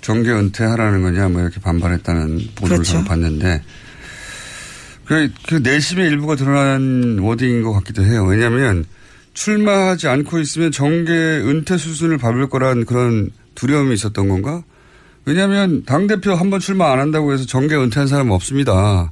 [0.00, 3.04] 정계 은퇴하라는 거냐, 뭐 이렇게 반발했다는 보도를 그렇죠.
[3.04, 3.62] 봤는데,
[5.04, 8.24] 그, 그 내심의 일부가 드러난 워딩인 것 같기도 해요.
[8.24, 8.86] 왜냐하면
[9.40, 14.62] 출마하지 않고 있으면 정계 은퇴 수순을 밟을 거란 그런 두려움이 있었던 건가?
[15.24, 19.10] 왜냐하면 당대표 한 번 출마 안 한다고 해서 정계 은퇴한 사람은 없습니다.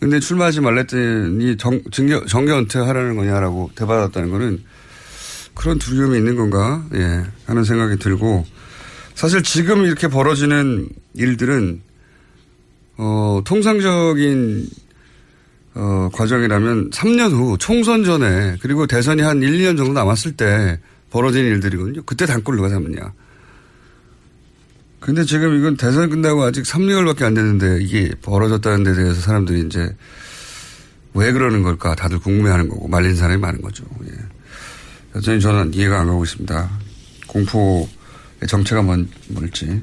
[0.00, 4.64] 근데 출마하지 말랬더니 정, 정계, 정계 은퇴하라는 거냐라고 대받았다는 거는
[5.54, 6.84] 그런 두려움이 있는 건가?
[6.94, 8.44] 예, 하는 생각이 들고
[9.14, 11.80] 사실 지금 이렇게 벌어지는 일들은
[12.96, 14.66] 어, 통상적인
[15.80, 21.44] 어, 과정이라면 3년 후 총선 전에 그리고 대선이 한 1, 2년 정도 남았을 때 벌어진
[21.44, 22.02] 일들이거든요.
[22.02, 23.12] 그때 당권을 누가 잡느냐.
[24.98, 29.94] 근데 지금 이건 대선 끝나고 아직 3개월밖에 안 됐는데 이게 벌어졌다는 데 대해서 사람들이 이제
[31.14, 33.84] 왜 그러는 걸까 다들 궁금해하는 거고 말린 사람이 많은 거죠.
[34.04, 34.12] 예.
[35.14, 36.70] 여전히 저는 이해가 안 가고 있습니다.
[37.28, 37.86] 공포의
[38.48, 39.80] 정체가 뭔, 뭘지.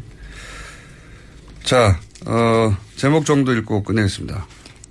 [1.64, 4.46] 자, 어, 제목 정도 읽고 끝내겠습니다.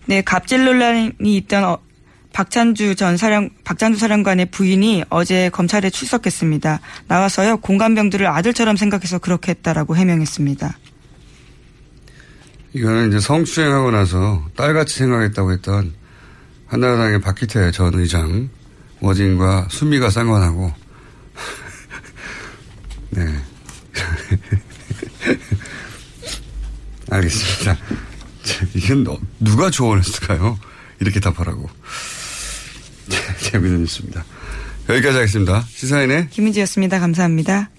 [0.06, 1.78] 네, 갑질 논란이 있던 어,
[2.32, 6.80] 박찬주 전 사령 박찬주 사령관의 부인이 어제 검찰에 출석했습니다.
[7.06, 10.76] 나와서요 공감병들을 아들처럼 생각해서 그렇게 했다라고 해명했습니다.
[12.72, 15.94] 이거는 이제 성추행하고 나서 딸같이 생각했다고 했던
[16.66, 18.50] 한나라당의 박기태 전 의장
[18.98, 20.72] 워딩과 수미가 상관하고
[23.10, 23.26] 네.
[27.10, 27.76] 알겠습니다.
[28.74, 29.06] 이건
[29.40, 30.58] 누가 조언했을까요?
[31.00, 31.68] 이렇게 답하라고.
[33.40, 34.24] 재미는 있습니다.
[34.88, 35.64] 여기까지 하겠습니다.
[35.68, 37.00] 시사인의 김은지였습니다.
[37.00, 37.70] 감사합니다.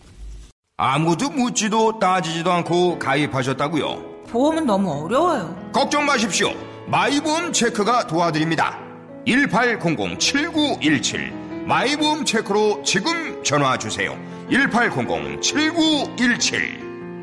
[0.77, 4.25] 아무도 묻지도 따지지도 않고 가입하셨다고요?
[4.29, 5.71] 보험은 너무 어려워요.
[5.71, 6.53] 걱정 마십시오.
[6.87, 8.77] 마이보험 체크가 도와드립니다.
[9.25, 11.31] 1800-7917
[11.65, 14.19] 마이보험 체크로 지금 전화 주세요.
[14.49, 16.84] 1800-7917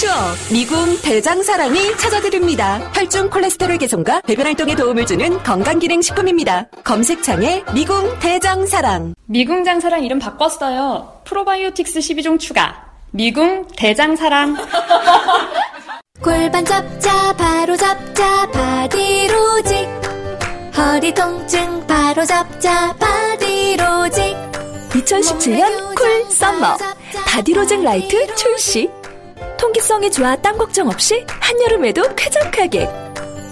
[0.00, 0.12] 추억
[0.52, 2.78] 미궁 대장사랑이 찾아드립니다.
[2.94, 6.66] 혈중 콜레스테롤 개선과 배변 활동에 도움을 주는 건강기능식품입니다.
[6.82, 11.20] 검색창에 미궁 대장사랑 미궁 장사랑 이름 바꿨어요.
[11.24, 12.74] 프로바이오틱스 12종 추가.
[13.12, 14.56] 미궁 대장사랑.
[16.22, 19.88] 골반 잡자 바로 잡자 바디로직
[20.76, 24.36] 허리 통증 바로 잡자 바디로직
[24.90, 26.78] 2017년 cool summer
[27.26, 28.90] 바디로직 라이트 출시
[29.58, 32.88] 통기성이 좋아 땀 걱정 없이 한여름에도 쾌적하게.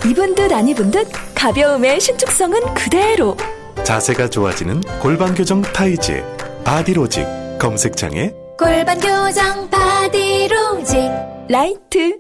[0.07, 3.37] 입은 듯 안 입은 듯 가벼움의 신축성은 그대로.
[3.85, 6.23] 자세가 좋아지는 골반 교정 타이즈
[6.65, 7.27] 바디로직
[7.59, 11.11] 검색창에 골반 교정 바디로직.
[11.49, 12.19] 라이트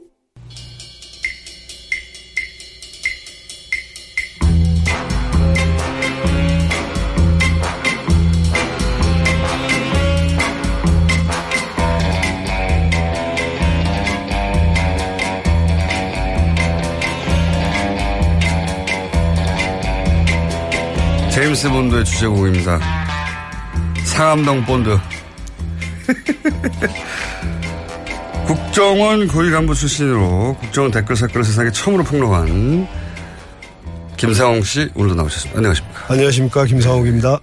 [21.42, 22.78] 제임스 본드의 주제곡입니다.
[24.04, 24.90] 상암동 본드.
[28.46, 32.86] 국정원 고위 간부 출신으로 국정원 댓글 사건을 세상에 처음으로 폭로한
[34.16, 35.58] 김상욱 씨 오늘도 나오셨습니다.
[35.58, 36.12] 안녕하십니까.
[36.12, 36.64] 안녕하십니까.
[36.64, 37.40] 김상욱입니다.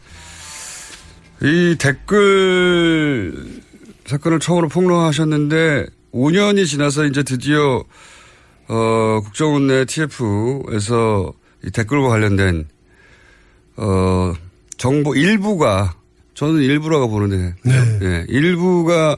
[1.42, 3.34] 이 댓글
[4.06, 7.84] 사건을 처음으로 폭로하셨는데 5년이 지나서 이제 드디어
[8.70, 11.34] 어, 국정원 내 TF에서
[11.66, 12.70] 이 댓글과 관련된
[13.80, 14.34] 어,
[14.78, 15.96] 정보 일부가
[16.34, 18.00] 저는 일부라고 보는데 네.
[18.02, 19.18] 예, 일부가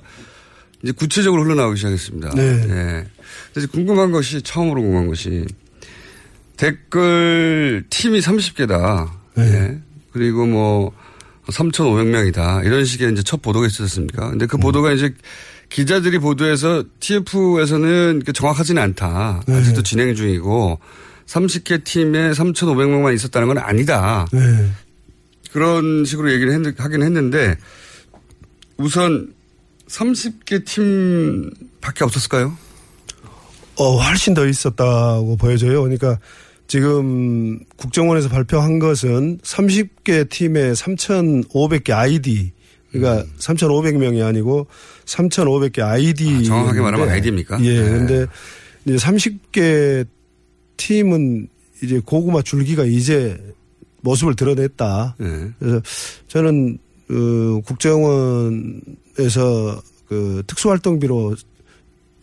[0.84, 2.30] 이제 구체적으로 흘러나오기 시작했습니다.
[2.36, 2.42] 네.
[2.42, 3.06] 예.
[3.54, 5.46] 그래서 궁금한 것이 처음으로 궁금한 것이
[6.58, 9.10] 댓글 팀이 30개다.
[9.36, 9.44] 네.
[9.44, 9.80] 예.
[10.14, 10.92] 그리고 뭐
[11.48, 12.66] 3,500명이다.
[12.66, 14.30] 이런 식의 이제 첫 보도가 있었습니까?
[14.30, 15.14] 근데 그 보도가 이제
[15.70, 19.42] 기자들이 보도해서 TF에서는 정확하지는 않다.
[19.48, 19.56] 네.
[19.56, 20.80] 아직도 진행 중이고
[21.32, 24.28] 30개 팀에 3,500명만 있었다는 건 아니다.
[24.34, 24.40] 네.
[25.52, 27.56] 그런 식으로 얘기를 했, 하긴 했는데
[28.78, 29.34] 우선
[29.88, 32.58] 30개 팀 밖에 없었을까요?
[33.76, 35.82] 어, 훨씬 더 있었다고 보여져요.
[35.82, 36.20] 그러니까
[36.68, 42.52] 지금 국정원에서 발표한 것은 30개 팀에 3,500개 아이디.
[42.92, 43.32] 그러니까 음.
[43.40, 44.68] 3,500명이 아니고
[45.06, 46.40] 3,500개 아이디.
[46.40, 47.64] 아, 정확하게 말하면 아이디입니까?
[47.64, 47.82] 예.
[47.82, 47.90] 네.
[47.90, 48.26] 근데
[48.86, 50.06] 이제 30개
[50.82, 51.48] 팀은
[51.84, 53.38] 이제 고구마 줄기가 이제
[54.02, 55.16] 모습을 드러냈다.
[55.20, 55.50] 네.
[55.60, 55.82] 그래서
[56.28, 56.78] 저는
[57.12, 58.82] 어, 국정원에서
[60.08, 61.36] 그 특수활동비로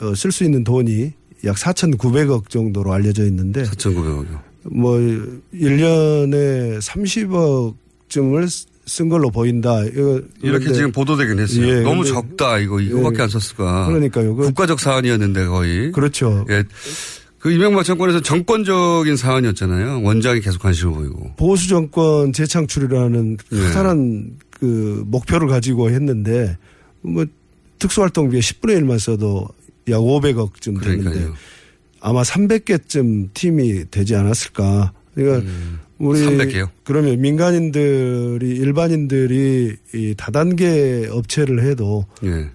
[0.01, 1.13] 어, 쓸수 있는 돈이
[1.45, 4.41] 약 4,900억 정도로 알려져 있는데 4,900억이요.
[4.73, 4.97] 뭐
[5.55, 9.83] 1년에 30억쯤을 쓴 걸로 보인다.
[10.43, 11.69] 이렇게 지금 보도되긴 했어요.
[11.69, 13.23] 예, 너무 적다 이거 이거밖에 예.
[13.23, 13.87] 안 썼을까.
[13.87, 14.35] 그러니까요.
[14.35, 15.93] 그- 국가적 사안이었는데 거의.
[15.93, 16.47] 그렇죠.
[16.49, 16.65] 예.
[17.49, 20.03] 그 이명박 정권에서 정권적인 사안이었잖아요.
[20.03, 21.33] 원장이 계속 관심을 보이고.
[21.39, 23.57] 보수 정권 재창출이라는 예.
[23.57, 26.59] 커다란 그 목표를 가지고 했는데
[27.01, 27.25] 뭐
[27.79, 29.49] 특수활동비에 10분의 1만 써도
[29.89, 31.35] 약 500억쯤 되는데 그러니까요.
[32.01, 34.93] 아마 300개쯤 팀이 되지 않았을까.
[35.15, 35.51] 그러니까
[35.97, 36.69] 우리 300개요?
[36.85, 42.51] 그러면 민간인들이 일반인들이 이 다단계 업체를 해도 예.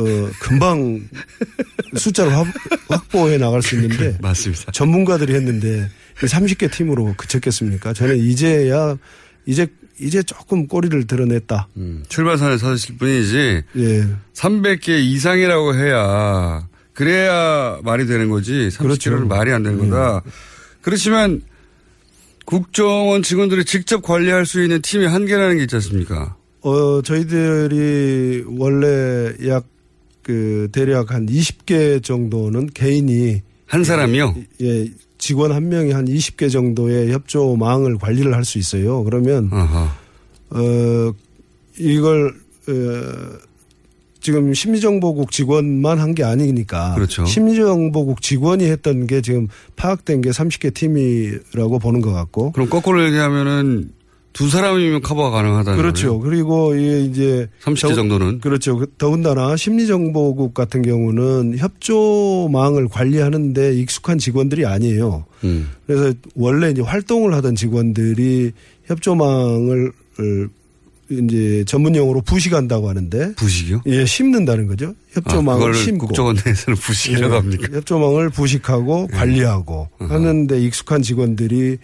[0.00, 1.00] 어 금방
[1.96, 2.46] 숫자를 확,
[2.88, 4.72] 확보해 나갈 수 있는데 맞습니다.
[4.72, 7.92] 전문가들이 했는데 30개 팀으로 그쳤겠습니까?
[7.92, 8.96] 저는 이제야
[9.46, 9.66] 이제
[9.98, 11.68] 이제 조금 꼬리를 드러냈다.
[11.76, 13.62] 음, 출발선에 서실 뿐이지.
[13.76, 14.06] 예.
[14.34, 18.68] 300개 이상이라고 해야 그래야 말이 되는 거지.
[18.72, 19.10] 30개는 그렇죠.
[19.26, 20.22] 말이 안 되는 거다.
[20.80, 21.42] 그렇지만
[22.46, 26.36] 국정원 직원들이 직접 관리할 수 있는 팀의 한계라는 게 있지 않습니까?
[26.62, 29.66] 어, 저희들이 원래 약
[30.30, 34.36] 그 대략 한 20개 정도는 개인이 한 사람이요?
[34.62, 34.86] 예,
[35.18, 39.02] 직원 한 명이 한 20개 정도의 협조 망을 관리를 할 수 있어요.
[39.02, 39.92] 그러면 아하.
[40.50, 41.12] 어
[41.78, 42.28] 이걸
[42.68, 43.38] 어
[44.20, 47.24] 지금 심리정보국 직원만 한 게 아니니까 그렇죠.
[47.24, 53.90] 심리정보국 직원이 했던 게 지금 파악된 게 30개 팀이라고 보는 것 같고 그럼 거꾸로 얘기하면은
[54.32, 56.18] 두 사람이면 커버가 가능하다는 그렇죠.
[56.20, 58.76] 그리고 이게 이제 30개 더- 정도는 그렇죠.
[58.78, 65.24] 그- 더군다나 심리정보국 같은 경우는 협조망을 관리하는데 익숙한 직원들이 아니에요.
[65.44, 65.68] 음.
[65.86, 68.52] 그래서 원래 이제 활동을 하던 직원들이
[68.86, 70.22] 협조망을 어,
[71.10, 73.82] 이제 전문 용어로 부식한다고 하는데 부식이요?
[73.86, 74.90] 예, 심는다는 거죠.
[74.90, 77.68] 아, 협조망을 그걸 심고 국정원 내에서는 부식이라고 예, 합니까?
[77.72, 81.78] 협조망을 부식하고 관리하고 하는데 익숙한 직원들이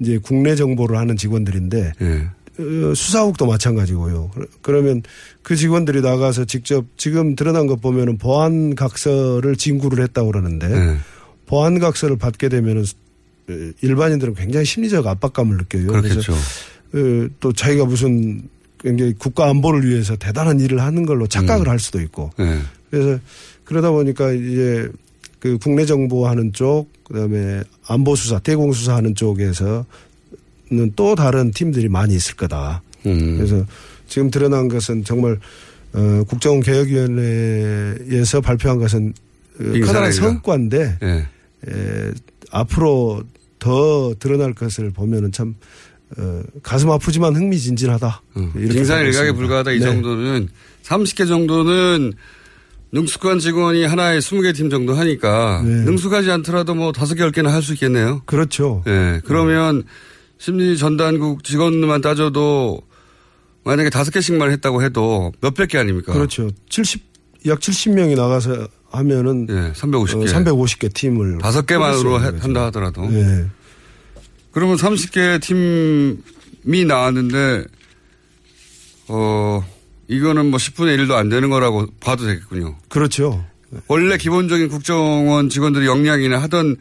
[0.00, 2.28] 이제 국내 정보를 하는 직원들인데 예.
[2.58, 4.30] 어, 수사국도 마찬가지고요.
[4.34, 5.02] 그러- 그러면
[5.42, 10.96] 그 직원들이 나가서 직접 지금 드러난 것 보면은 보안 각서를 진구를 했다고 그러는데 네.
[11.46, 15.86] 보안 각서를 받게 되면은 어, 일반인들은 굉장히 심리적 압박감을 느껴요.
[15.88, 16.32] 그렇겠죠.
[16.90, 18.42] 그래서 어, 또 자기가 무슨
[18.78, 22.30] 굉장히 국가 안보를 위해서 대단한 일을 하는 걸로 착각을 할 수도 있고.
[22.40, 22.58] 예.
[22.90, 23.18] 그래서
[23.64, 24.88] 그러다 보니까 이제
[25.40, 29.84] 그 국내 정보하는 쪽, 그다음에 안보 수사, 대공 수사하는 쪽에서는
[30.94, 32.82] 또 다른 팀들이 많이 있을 거다.
[33.06, 33.38] 음.
[33.38, 33.64] 그래서
[34.06, 35.38] 지금 드러난 것은 정말
[35.92, 39.14] 어, 국정원 개혁위원회에서 발표한 것은
[39.58, 39.64] 어.
[39.86, 41.26] 커다란 성과인데 예.
[41.68, 42.12] 에,
[42.50, 43.22] 앞으로
[43.58, 45.54] 더 드러날 것을 보면은 참
[46.16, 48.22] 어, 가슴 아프지만 흥미진진하다.
[48.54, 49.32] 빙산 일각에 보고 있습니다.
[49.34, 49.84] 불과하다 이 네.
[49.84, 50.48] 정도는
[50.82, 52.12] 30개 정도는
[52.92, 55.70] 능숙한 직원이 하나에 20개 팀 정도 하니까 네.
[55.84, 58.22] 능숙하지 않더라도 뭐 다섯 개, 열 개는 할 수 있겠네요.
[58.26, 58.82] 그렇죠.
[58.86, 59.20] 예.
[59.24, 59.84] 그러면
[60.38, 62.80] 심리 전단국 직원만 따져도
[63.64, 66.12] 만약에 다섯 개씩만 했다고 해도 몇백 개 아닙니까?
[66.12, 66.50] 그렇죠.
[66.68, 67.02] 70,
[67.46, 70.26] 약 70명이 나가서 하면은 예, 350개.
[70.28, 73.06] 350개 팀을 다섯 개만으로 해- 한다 하더라도.
[73.12, 73.44] 예.
[74.50, 77.64] 그러면 30개 팀이 나왔는데,
[79.08, 79.62] 어,
[80.10, 82.74] 이거는 뭐 10분의 1도 안 되는 거라고 봐도 되겠군요.
[82.88, 83.44] 그렇죠.
[83.86, 86.76] 원래 기본적인 국정원 직원들이 역량이나 하던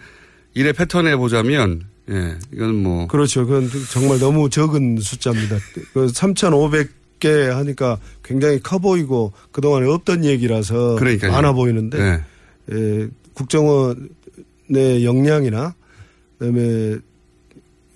[0.55, 3.07] 일의 패턴에 보자면, 예, 이건 뭐.
[3.07, 3.45] 그렇죠.
[3.45, 5.57] 그건 정말 너무 적은 숫자입니다.
[5.93, 11.31] 그 3,500개 하니까 굉장히 커 보이고 그동안에 없던 얘기라서 그러니까요.
[11.31, 12.23] 많아 보이는데 네.
[12.71, 15.75] 예, 국정원의 역량이나
[16.39, 17.01] 그다음에 그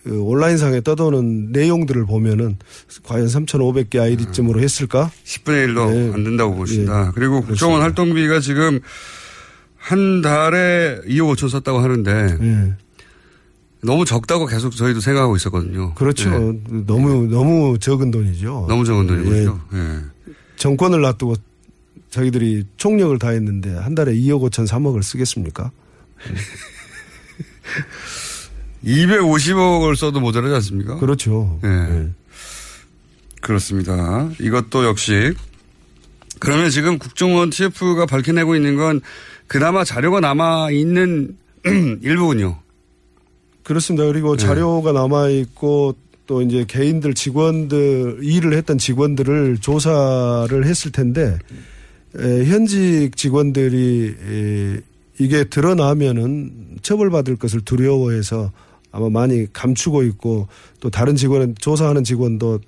[0.05, 2.57] 온라인상에 떠도는 내용들을 보면은
[3.03, 5.11] 과연 3,500개 아이디쯤으로 했을까?
[5.23, 6.13] 10분의 1도 네.
[6.13, 7.07] 안 된다고 보신다.
[7.07, 7.11] 예.
[7.15, 8.79] 그리고 국정원 활동비가 지금
[9.77, 12.73] 한 달에 2억 5천 썼다고 하는데 예.
[13.81, 15.93] 너무 적다고 계속 저희도 생각하고 있었거든요.
[15.93, 16.29] 그렇죠.
[16.29, 16.59] 예.
[16.85, 18.65] 너무 너무 적은 돈이죠.
[18.67, 19.61] 너무 적은 돈이죠.
[19.73, 20.33] 예.
[20.57, 21.35] 정권을 놔두고
[22.09, 25.71] 자기들이 총력을 다했는데 한 달에 2억 5천 3억을 쓰겠습니까?
[28.85, 30.97] 250억을 써도 모자라지 않습니까?
[30.97, 31.59] 그렇죠.
[31.63, 32.09] 예.
[33.41, 34.29] 그렇습니다.
[34.39, 35.33] 이것도 역시
[36.39, 39.01] 그러면 지금 국정원 TF가 밝혀내고 있는 건
[39.47, 41.37] 그나마 자료가 남아 있는
[42.01, 42.59] 일부군요.
[43.63, 44.05] 그렇습니다.
[44.05, 44.45] 그리고 네.
[44.45, 51.37] 자료가 남아 있고 또 이제 개인들 직원들 일을 했던 직원들을 조사를 했을 텐데
[52.17, 54.81] 에, 현직 직원들이 에,
[55.19, 58.51] 이게 드러나면은 처벌받을 것을 두려워해서
[58.93, 60.47] 아마 많이 감추고 있고
[60.79, 62.59] 또 다른 직원은 조사하는 직원도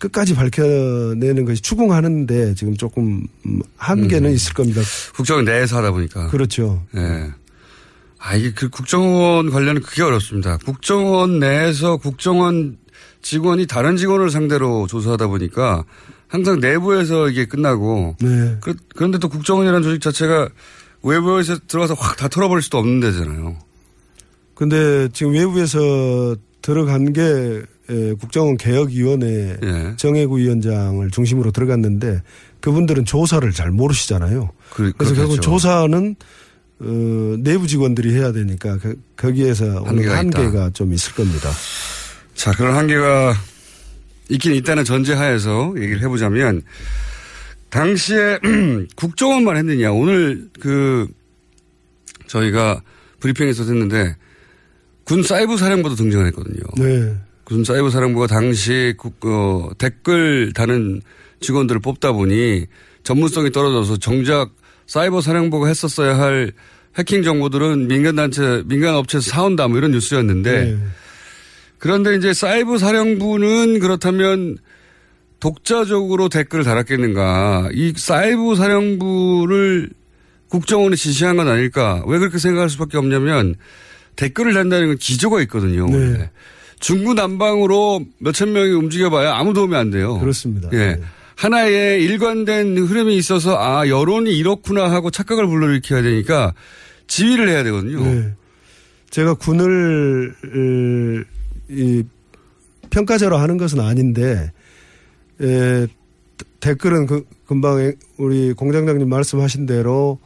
[0.00, 4.34] 끝까지 밝혀내는 것이 추궁하는데 지금 조금 음, 한계는 음.
[4.34, 4.80] 있을 겁니다.
[5.14, 6.28] 국정원 내에서 하다 보니까.
[6.28, 6.82] 그렇죠.
[6.96, 7.30] 예.
[8.18, 10.56] 아, 이게 그 국정원 관련은 그게 어렵습니다.
[10.64, 12.78] 국정원 내에서 국정원
[13.22, 15.84] 직원이 다른 직원을 상대로 조사하다 보니까
[16.28, 18.56] 항상 내부에서 이게 끝나고 네.
[18.60, 20.48] 그, 그런데 또 국정원이라는 조직 자체가
[21.02, 23.56] 외부에서 들어가서 확 다 털어버릴 수도 없는 데잖아요.
[24.58, 29.94] 근데 지금 외부에서 들어간 게 에, 국정원 개혁위원회 예.
[29.96, 32.22] 정혜구 위원장을 중심으로 들어갔는데
[32.58, 34.50] 그분들은 조사를 잘 모르시잖아요.
[34.70, 35.40] 그, 래서 결국.
[35.40, 36.16] 조사는
[36.80, 36.84] 어,
[37.38, 40.70] 내부 직원들이 해야 되니까 그, 거기에서 한계가 한계가.
[40.70, 41.50] 좀 있을 겁니다.
[42.34, 43.34] 자, 그런 한계가
[44.28, 46.62] 있긴 있다는 전제하에서 얘기를 해보자면
[47.70, 48.40] 당시에
[48.96, 51.06] 국정원만 했느냐 오늘 그
[52.26, 52.82] 저희가
[53.20, 54.16] 브리핑에서 했는데
[55.08, 56.60] 군 사이버 사령부도 등장을 했거든요.
[56.76, 57.16] 네.
[57.44, 61.00] 군 사이버 사령부가 당시 국, 어, 댓글 다는
[61.40, 62.66] 직원들을 뽑다 보니
[63.04, 64.50] 전문성이 떨어져서 정작
[64.86, 66.52] 사이버 사령부가 했었어야 할
[66.98, 70.78] 해킹 정보들은 민간 단체, 민간 업체에서 사온다 뭐 이런 뉴스였는데 네.
[71.78, 74.58] 그런데 이제 사이버 사령부는 그렇다면
[75.40, 77.70] 독자적으로 댓글을 달았겠는가.
[77.72, 79.88] 이 사이버 사령부를
[80.50, 82.02] 국정원이 지시한 건 아닐까.
[82.06, 83.54] 왜 그렇게 생각할 수밖에 없냐면
[84.18, 85.86] 댓글을 단다는 건 기조가 있거든요.
[85.86, 86.28] 네.
[86.80, 90.18] 중구난방으로 몇천 명이 움직여봐야 아무 도움이 안 돼요.
[90.18, 90.68] 그렇습니다.
[90.72, 91.00] 예.
[91.36, 96.52] 하나의 일관된 흐름이 있어서 아 여론이 이렇구나 하고 착각을 불러일으켜야 되니까
[97.06, 98.04] 지휘를 해야 되거든요.
[98.04, 98.34] 네.
[99.10, 101.24] 제가 군을 으,
[101.68, 102.02] 이,
[102.90, 104.50] 평가자로 하는 것은 아닌데
[105.40, 105.86] 에,
[106.58, 110.18] 댓글은 그, 금방 우리 공장장님 말씀하신 대로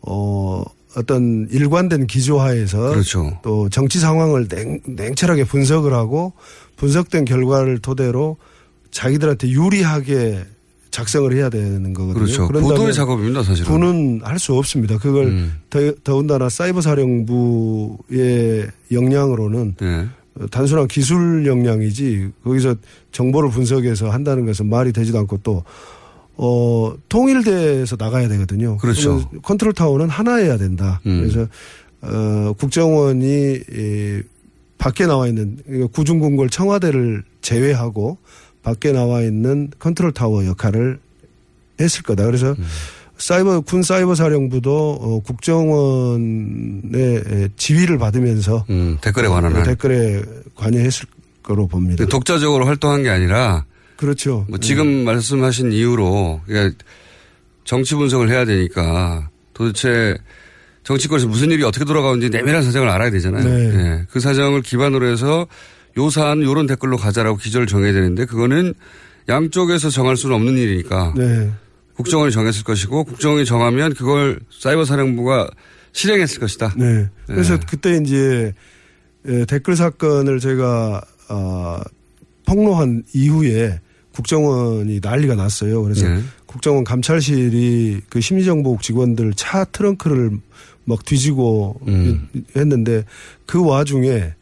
[0.00, 0.64] 어,
[0.96, 3.38] 어떤 일관된 기조하에서 그렇죠.
[3.42, 6.32] 또 정치 상황을 냉, 냉철하게 분석을 하고
[6.76, 8.36] 분석된 결과를 토대로
[8.90, 10.44] 자기들한테 유리하게
[10.90, 12.14] 작성을 해야 되는 거거든요.
[12.24, 12.46] 그렇죠.
[12.46, 13.70] 그런다면 작업입니다, 사실은.
[13.72, 14.96] 군은 할 수 없습니다.
[14.98, 15.58] 그걸 음.
[15.68, 20.06] 더, 더군다나 사이버 사령부의 역량으로는 네.
[20.50, 22.76] 단순한 기술 역량이지 거기서
[23.10, 25.64] 정보를 분석해서 한다는 것은 말이 되지도 않고 또
[26.36, 28.76] 어, 통일돼서 나가야 되거든요.
[28.78, 29.28] 그렇죠.
[29.42, 31.00] 컨트롤 타워는 하나여야 된다.
[31.06, 31.20] 음.
[31.20, 31.48] 그래서
[32.02, 34.22] 어, 국정원이 이,
[34.78, 38.18] 밖에 나와 있는 그러니까 구중궁궐 청와대를 제외하고
[38.62, 40.98] 밖에 나와 있는 컨트롤 타워 역할을
[41.80, 42.24] 했을 거다.
[42.26, 42.64] 그래서 음.
[43.16, 46.82] 사이버 군 사이버 사령부도 어, 국정원의
[47.56, 49.62] 지휘를 받으면서 음, 댓글에 관한 한.
[49.62, 50.22] 댓글에
[50.56, 51.06] 관여했을
[51.42, 52.04] 거로 봅니다.
[52.06, 53.64] 독자적으로 활동한 게 아니라
[54.04, 54.44] 그렇죠.
[54.50, 56.76] 뭐 지금 말씀하신 이유로 그러니까
[57.64, 60.14] 정치 분석을 해야 되니까 도대체
[60.82, 63.44] 정치권에서 무슨 일이 어떻게 돌아가는지 내밀한 사정을 알아야 되잖아요.
[63.44, 63.74] 네.
[63.74, 64.06] 예.
[64.10, 65.46] 그 사정을 기반으로 해서
[65.96, 68.74] 요 사안 요런 댓글로 가자라고 기조를 정해야 되는데 그거는
[69.30, 71.50] 양쪽에서 정할 수는 없는 일이니까 네.
[71.96, 75.48] 국정원이 정했을 것이고 국정원이 정하면 그걸 사이버 사령부가
[75.92, 76.74] 실행했을 것이다.
[76.76, 77.08] 네.
[77.26, 77.66] 그래서 네.
[77.66, 78.52] 그때 이제
[79.26, 81.00] 에, 댓글 사건을 제가
[81.30, 81.80] 어,
[82.44, 83.80] 폭로한 이후에
[84.14, 85.82] 국정원이 난리가 났어요.
[85.82, 86.20] 그래서 네.
[86.46, 90.30] 국정원 감찰실이 그 심리정보국 직원들 차 트렁크를
[90.84, 92.28] 막 뒤지고 음.
[92.56, 93.04] 했는데
[93.46, 94.32] 그 와중에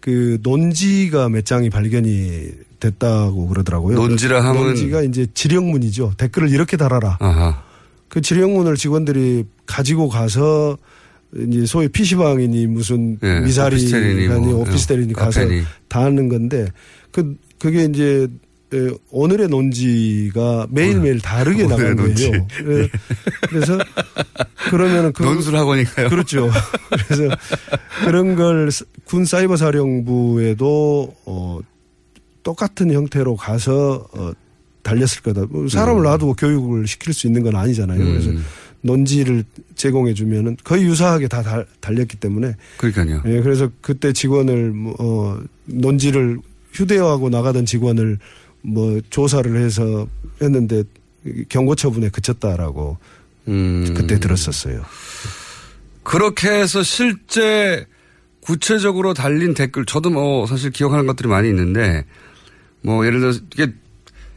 [0.00, 3.96] 그 논지가 몇 장이 발견이 됐다고 그러더라고요.
[3.96, 6.12] 논지라 하면- 논지가 이제 지령문이죠.
[6.16, 7.16] 댓글을 이렇게 달아라.
[7.20, 7.62] 아하.
[8.08, 10.78] 그 지령문을 직원들이 가지고 가서
[11.36, 15.62] 이제 소위 PC방이니 무슨 예, 오피스텔이니 미사리니 뭐, 오피스텔이니 예, 가서 카페니.
[15.88, 16.68] 다 하는 건데
[17.10, 18.28] 그 그게 이제 에,
[19.10, 22.30] 오늘의 논지가 매일매일 다르게 나가는 논지.
[22.30, 22.46] 거예요.
[22.82, 22.90] 예.
[23.48, 23.78] 그래서
[24.70, 26.08] 그러면은 그 논술 학원인가요?
[26.08, 26.50] 그렇죠.
[27.08, 27.34] 그래서
[28.04, 28.68] 그런 걸
[29.08, 31.58] 군 사이버 사령부에도 어
[32.42, 34.32] 똑같은 형태로 가서 어
[34.82, 35.46] 달렸을 거다.
[35.48, 36.04] 뭐 사람을 음.
[36.04, 37.98] 놔두고 교육을 시킬 수 있는 건 아니잖아요.
[38.04, 38.44] 그래서 음.
[38.82, 39.44] 논지를
[39.74, 43.22] 제공해 주면은 거의 유사하게 다 달, 달렸기 때문에 그러니까요.
[43.26, 46.38] 예, 그래서 그때 직원을 뭐, 어, 논지를
[46.72, 48.18] 휴대하고 나가던 직원을
[48.68, 50.06] 뭐 조사를 해서
[50.40, 50.82] 했는데
[51.48, 52.98] 경고 처분에 그쳤다라고
[53.48, 53.94] 음.
[53.96, 54.84] 그때 들었었어요.
[56.02, 57.86] 그렇게 해서 실제
[58.40, 62.04] 구체적으로 달린 댓글 저도 뭐 사실 기억하는 것들이 많이 있는데
[62.80, 63.72] 뭐 예를 들어서 이게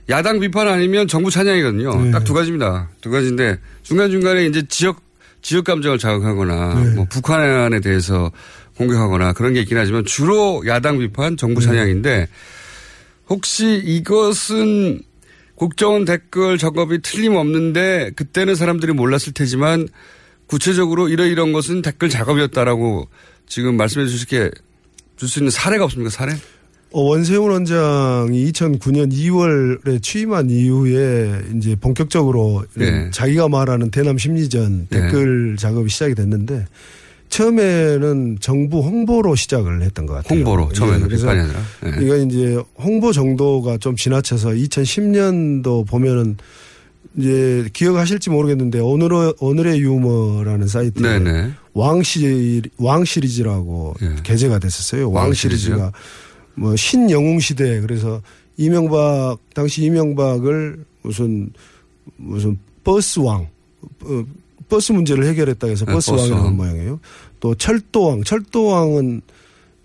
[0.09, 2.03] 야당 비판 아니면 정부 찬양이거든요.
[2.03, 2.11] 네.
[2.11, 2.89] 딱두 가지입니다.
[2.99, 5.01] 두 가지인데 중간중간에 이제 지역
[5.41, 6.89] 지역 감정을 자극하거나 네.
[6.95, 8.31] 뭐 북한에 대해서
[8.75, 11.67] 공격하거나 그런 게 있긴 하지만 주로 야당 비판, 정부 네.
[11.67, 12.27] 찬양인데
[13.31, 14.99] 혹시 이것은
[15.55, 19.87] 국정원 댓글 작업이 틀림없는데 그때는 사람들이 몰랐을 테지만
[20.47, 23.07] 구체적으로 이러이런 것은 댓글 작업이었다라고
[23.47, 24.51] 지금 말씀해 주실게
[25.15, 26.09] 줄 수 있는 사례가 없습니까?
[26.09, 26.33] 사례?
[26.91, 33.09] 어, 원세훈 원장이 2009년 2월에 취임한 이후에 이제 본격적으로 네.
[33.11, 34.99] 자기가 말하는 대남 심리전 네.
[34.99, 36.65] 댓글 작업이 시작이 됐는데
[37.31, 40.39] 처음에는 정부 홍보로 시작을 했던 것 같아요.
[40.39, 41.33] 홍보로 처음에는 예, 그래서.
[41.33, 42.05] 네.
[42.05, 46.37] 이거 이제 홍보 정도가 좀 지나쳐서 2010년도 보면은
[47.17, 51.51] 이제 기억하실지 모르겠는데 오늘의 오늘의 유머라는 사이트에 네네.
[51.73, 55.09] 왕 시, 왕 시리즈라고 게재가 됐었어요.
[55.09, 55.91] 왕, 왕 시리즈가?
[56.55, 58.21] 뭐 신영웅 시대 그래서
[58.57, 61.49] 이명박 당시 이명박을 무슨
[62.17, 63.47] 무슨 버스 왕
[64.03, 64.23] 어,
[64.71, 66.55] 버스 문제를 해결했다 해서 네, 버스 버스 왕이라는 왕.
[66.57, 66.99] 모양이에요.
[67.41, 69.21] 또 철도왕 철도왕은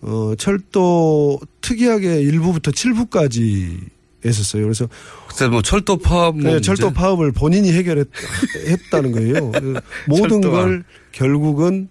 [0.02, 3.78] 어 철도 특이하게 1부부터 7부까지
[4.24, 4.62] 했었어요.
[4.62, 4.88] 그래서
[5.28, 6.60] 그때 뭐 철도 파업 뭐 네?
[6.60, 9.52] 철도 파업을 본인이 해결했다는 거예요.
[10.06, 10.40] 모든.
[10.40, 11.88] 걸 결국은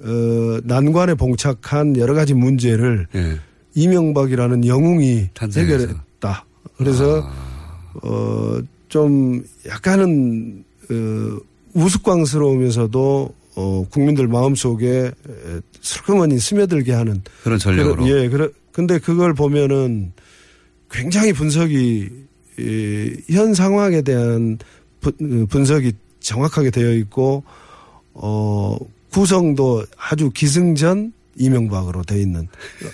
[0.00, 3.38] 어 난관에 봉착한 여러 가지 문제를 예.
[3.74, 5.72] 이명박이라는 영웅이 탄생해서.
[5.78, 6.44] 해결했다.
[6.76, 7.30] 그래서
[8.02, 11.38] 어좀 약간은 어
[11.74, 17.22] 우스꽝스러우면서도 어 국민들 마음속에 에, 슬그머니 스며들게 하는.
[17.42, 17.96] 그런 전략으로.
[17.96, 20.12] 그런- 예, 그래 근데 그걸 보면은
[20.90, 22.08] 굉장히 분석이
[22.58, 24.58] 이, 현 상황에 대한
[25.00, 25.12] 분,
[25.42, 27.44] 어, 분석이 정확하게 되어 있고
[28.14, 28.76] 어
[29.10, 32.42] 구성도 아주 기승전 이명박으로 되어 있는.
[32.42, 32.86] 어,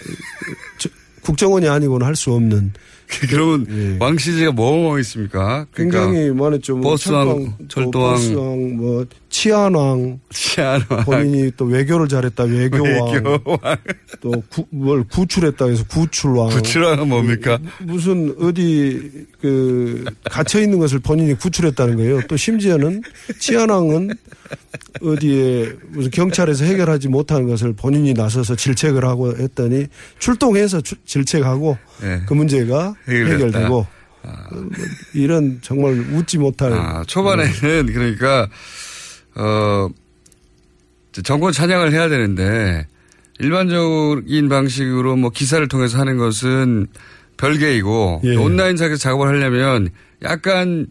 [0.78, 0.88] 저-
[1.22, 2.72] 국정원이 아니고는 할 수 없는
[3.30, 5.66] 그러면 왕 씨제가 뭐뭐 있습니까?
[5.72, 6.76] 그러니까 굉장히 많았죠.
[6.76, 13.76] 뭐 버스왕, 철도왕, 버스왕, 뭐 치안왕, 치안왕, 본인이 또 외교를 잘했다 외교왕, 외교왕.
[14.20, 16.48] 또뭘 구출했다 해서 구출왕.
[16.50, 17.58] 구출왕은 뭡니까?
[17.80, 22.20] 무슨 어디 그 갇혀 있는 것을 본인이 구출했다는 거예요.
[22.28, 23.02] 또 심지어는
[23.38, 24.10] 치안왕은
[25.02, 29.86] 어디에 무슨 경찰에서 해결하지 못하는 것을 본인이 나서서 질책을 하고 했더니
[30.18, 32.22] 출동해서 주- 질책하고 네.
[32.26, 33.34] 그 문제가 해결됐다.
[33.34, 33.86] 해결되고
[34.24, 34.68] 어, 뭐
[35.14, 38.48] 이런 정말 웃지 못할 아, 초반에는 그러니까
[39.38, 39.88] 어
[41.24, 42.86] 정권 찬양을 해야 되는데
[43.38, 46.86] 일반적인 방식으로 뭐 기사를 통해서 하는 것은
[47.36, 48.36] 별개이고 예.
[48.36, 49.90] 온라인상에서 작업을 하려면
[50.22, 50.86] 약간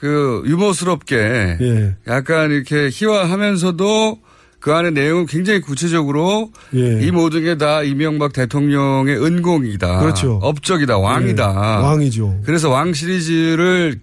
[0.00, 1.16] 그 유머스럽게
[1.60, 1.96] 예.
[2.06, 4.18] 약간 이렇게 희화하면서도
[4.58, 7.00] 그 안에 내용은 굉장히 구체적으로 예.
[7.06, 10.00] 이 모든 게 다 이명박 대통령의 은공이다.
[10.00, 10.38] 그렇죠.
[10.42, 10.98] 업적이다.
[10.98, 11.44] 왕이다.
[11.80, 12.40] 예, 왕이죠.
[12.44, 14.00] 그래서 왕 시리즈를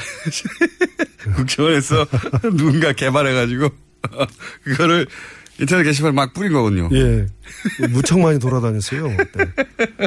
[1.36, 2.06] 국정원에서
[2.56, 3.68] 누군가 개발해가지고
[4.64, 5.06] 그거를
[5.60, 6.88] 인터넷 게시판에 막 뿌린 거거든요.
[6.92, 7.26] 예.
[7.90, 9.14] 무척 많이 돌아다녔어요.
[9.14, 9.44] 그때.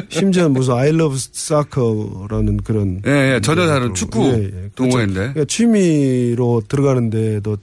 [0.08, 3.00] 심지어 무슨 I love soccer라는 그런.
[3.06, 3.40] 예, 예.
[3.40, 4.20] 전혀 다른 축구
[4.74, 5.14] 동호회인데.
[5.14, 7.56] 그러니까 취미로 들어가는데도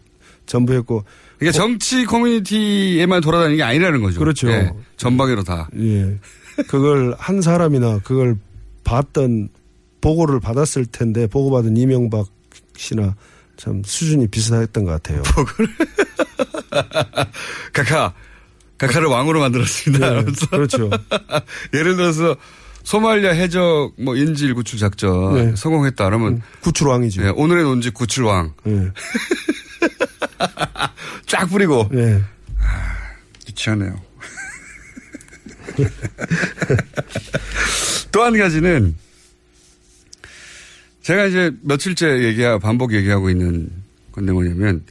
[0.45, 1.03] 전부 했고.
[1.41, 4.19] 이게 정치 커뮤니티에만 돌아다니는 게 아니라는 거죠.
[4.19, 4.49] 그렇죠.
[4.49, 5.67] 예, 전방위로 다.
[5.77, 6.17] 예.
[6.67, 8.37] 그걸 한 사람이나 그걸
[8.85, 9.49] 봤던
[10.01, 12.27] 보고를 받았을 텐데 보고받은 이명박
[12.75, 13.15] 씨나
[13.57, 15.21] 참 수준이 비슷했던 것 같아요.
[17.73, 18.13] 카카.
[18.77, 20.23] 카카를 왕으로 만들었습니다.
[20.23, 20.25] 네.
[20.49, 20.89] 그렇죠.
[21.73, 22.35] 예를 들어서
[22.83, 25.55] 소말리아 해적 뭐 인질 구출 작전 네.
[25.55, 27.23] 성공했다 그러면 구출 왕이죠.
[27.23, 28.53] 예, 오늘의 논지 구출왕.
[28.65, 28.91] 예.
[31.27, 31.87] 쫙 뿌리고.
[31.93, 32.23] 예.
[33.47, 34.01] 유치하네요.
[38.11, 38.95] 또 한 가지는
[41.11, 43.69] 제가 이제 며칠째 얘기하고 반복 얘기하고 있는
[44.13, 44.81] 건데 뭐냐면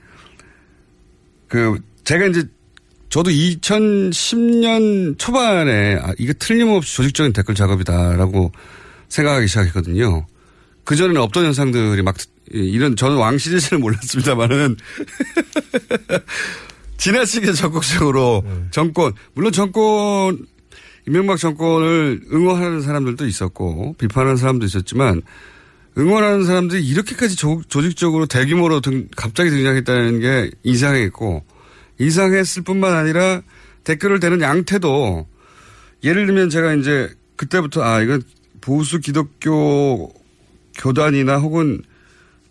[1.49, 2.45] 그 제가 이제
[3.09, 8.53] 저도 2010년 초반에 아, 이게 틀림없이 조직적인 댓글 작업이다라고
[9.09, 10.27] 생각하기 시작했거든요.
[10.85, 12.15] 그전에는 없던 현상들이 막
[12.51, 14.77] 이런 저는 왕 시리즈는 몰랐습니다만은
[16.99, 20.47] 지나치게 적극적으로 정권 물론 정권
[21.09, 25.23] 이명박 정권을 응원하는 사람들도 있었고 비판하는 사람도 있었지만
[25.99, 31.45] 응원하는 사람들이 이렇게까지 조, 조직적으로 대규모로 등, 갑자기 등장했다는 게 이상했고
[31.99, 33.43] 이상했을 뿐만 아니라
[33.85, 35.27] 댓글을 대는 양태도
[36.05, 38.23] 예를 들면 제가 이제 그때부터 아 이건
[38.61, 40.13] 보수 기독교
[40.79, 41.83] 교단이나 혹은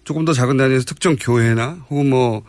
[0.03, 2.43] 조금 더 작은 단위에서 특정 교회나 혹은 뭐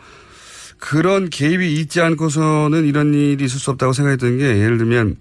[0.78, 5.16] 그런 개입이 있지 않고서는 이런 일이 있을 수 없다고 생각했던 게 예를 들면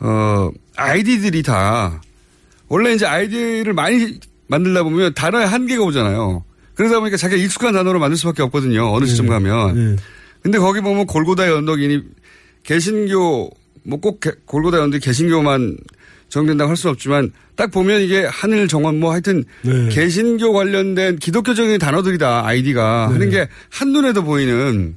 [0.00, 2.00] 어 아이디들이 다
[2.68, 4.18] 원래 이제 아이디를 많이
[4.48, 6.44] 만들다 보면 단어에 한계가 오잖아요.
[6.74, 8.92] 그러다 보니까 자기가 익숙한 단어로 만들 수밖에 없거든요.
[8.92, 9.98] 어느 시점 가면.
[10.42, 12.02] 근데 거기 보면 골고다의 언덕이니
[12.64, 13.50] 개신교
[13.84, 15.76] 뭐 꼭 골고다의 언덕이 개신교만
[16.28, 19.88] 정된다고 할 수는 없지만 딱 보면 이게 하늘 정원 뭐 하여튼 네.
[19.90, 23.12] 개신교 관련된 기독교적인 단어들이다 아이디가 네.
[23.12, 24.96] 하는 게 한눈에도 보이는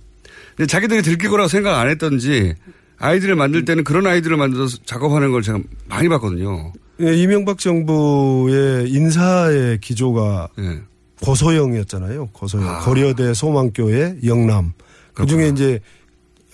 [0.56, 2.56] 근데 자기들이 들킬 거라고 생각 안 했던지
[2.98, 6.72] 아이디를 만들 때는 그런 아이디를 만들어서 작업하는 걸 제가 많이 봤거든요.
[7.02, 10.80] 예, 이명박 정부의 인사의 기조가 예.
[11.22, 12.28] 고소영이었잖아요.
[12.34, 12.68] 고소영.
[12.68, 12.80] 아.
[12.82, 14.74] 고려대 소망교회 영남.
[15.14, 15.80] 그 중에 이제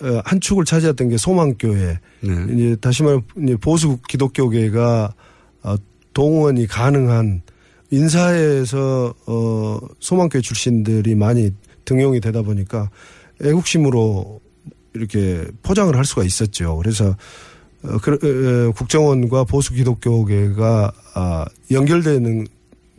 [0.00, 1.98] 어, 한 축을 차지했던 게 소망교회.
[2.20, 2.46] 네.
[2.54, 5.14] 이제 다시 말해 이제 보수 기독교계가
[5.62, 5.74] 어,
[6.12, 7.42] 동원이 가능한
[7.90, 11.52] 인사에서 어 소망교회 출신들이 많이
[11.84, 12.90] 등용이 되다 보니까
[13.44, 14.40] 애국심으로
[14.94, 16.76] 이렇게 포장을 할 수가 있었죠.
[16.78, 17.14] 그래서
[17.84, 22.46] 어, 그, 어, 어, 국정원과 보수 기독교계가 아, 연결되는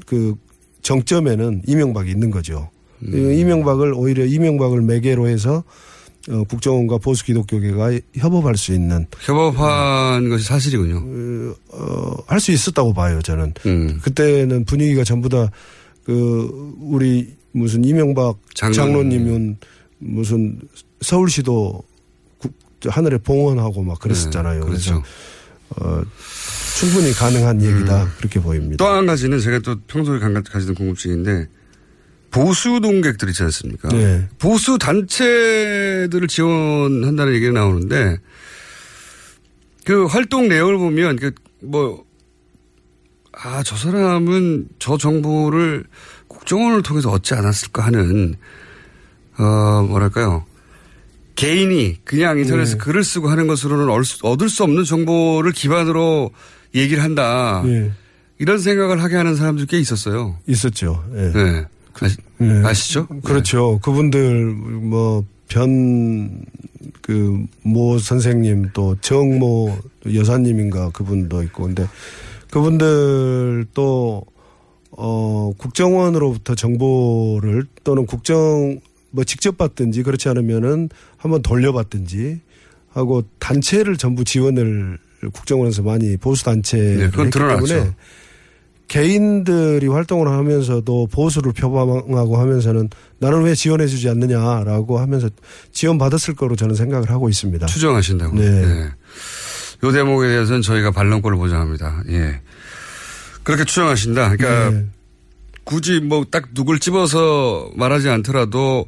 [0.05, 0.35] 그
[0.81, 2.69] 정점에는 이명박이 있는 거죠.
[3.03, 3.33] 음.
[3.33, 5.63] 이명박을 오히려 이명박을 매개로 해서
[6.29, 11.53] 어, 국정원과 보수 기독교계가 협업할 수 있는 협업한 것이 사실이군요.
[11.71, 13.53] 어, 할 수 있었다고 봐요, 저는.
[13.65, 13.99] 음.
[14.01, 15.49] 그때는 분위기가 전부 다,
[16.03, 18.75] 그, 우리 무슨 이명박 장로님.
[18.75, 19.57] 장로님은
[19.99, 20.59] 무슨
[21.01, 21.83] 서울시도
[22.89, 24.59] 하늘에 봉헌하고 막 그랬었잖아요.
[24.61, 25.03] 네, 그래서 그렇죠.
[25.77, 26.01] 어,
[26.77, 28.83] 충분히 가능한 얘기다 그렇게 보입니다.
[28.83, 31.47] 또 한 가지는 제가 또 평소에 가- 가지던 궁금증인데
[32.31, 33.89] 보수 동객들 있지 않습니까?
[33.89, 34.27] 네.
[34.39, 38.17] 보수 단체들을 지원한다는 얘기가 나오는데
[39.85, 41.31] 그 활동 내용을 보면 그
[41.65, 42.03] 뭐
[43.31, 45.85] 아, 저 사람은 저 정보를
[46.27, 48.35] 국정원을 통해서 얻지 않았을까 하는,
[49.37, 50.45] 어, 뭐랄까요.
[51.35, 52.77] 개인이 그냥 인터넷에 네.
[52.77, 53.89] 글을 쓰고 하는 것으로는
[54.23, 56.31] 얻을 수- 없는 정보를 기반으로
[56.75, 57.63] 얘기를 한다.
[57.65, 57.91] 예.
[58.39, 60.37] 이런 생각을 하게 하는 사람들이 꽤 있었어요.
[60.47, 61.03] 있었죠.
[61.15, 61.31] 예.
[61.31, 61.65] 네.
[62.01, 62.61] 아시, 네.
[62.65, 63.07] 아시 죠?
[63.23, 63.79] 그렇죠.
[63.81, 66.43] 그분들 뭐 변
[67.01, 69.77] 그 모 선생님 또 정모
[70.13, 71.85] 여사님인가 그분도 있고 근데
[72.51, 74.23] 그분들 또
[74.91, 78.79] 어, 국정원으로부터 정보를 또는 국정
[79.13, 82.41] 뭐 직접 받든지 그렇지 않으면은 한번 돌려받든지
[82.89, 84.97] 하고 단체를 전부 지원을
[85.31, 87.65] 국정원에서 많이 보수 단체를 네, 그건 드러났죠.
[87.67, 87.95] 때문에
[88.87, 92.89] 개인들이 활동을 하면서도 보수를 표방하고 하면서는
[93.19, 95.29] 나는 왜 지원해주지 않느냐라고 하면서
[95.71, 97.67] 지원 받았을 거로 저는 생각을 하고 있습니다.
[97.67, 98.35] 추정하신다고.
[98.35, 98.49] 네.
[98.49, 98.89] 네.
[99.83, 102.03] 요 대목에 대해서는 저희가 반론권을 보장합니다.
[102.09, 102.41] 예.
[103.43, 104.37] 그렇게 추정하신다.
[104.37, 104.85] 그러니까 네.
[105.63, 108.87] 굳이 뭐 딱 누굴 집어서 말하지 않더라도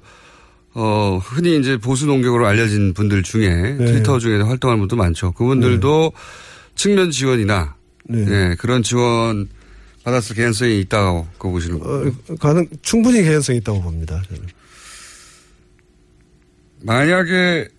[0.73, 3.85] 어 흔히 이제 보수 농객으로 알려진 분들 중에 네.
[3.85, 5.31] 트위터 중에 활동하는 분도 많죠.
[5.31, 6.11] 그분들도
[6.75, 8.25] 측면 지원이나 네.
[8.27, 9.47] 예, 그런 지원
[10.03, 12.11] 받았을 가능성이 있다고 보시는 거예요.
[12.29, 14.21] 어, 가능 충분히 개연성이 있다고 봅니다.
[14.27, 14.43] 저는.
[16.83, 17.69] 만약에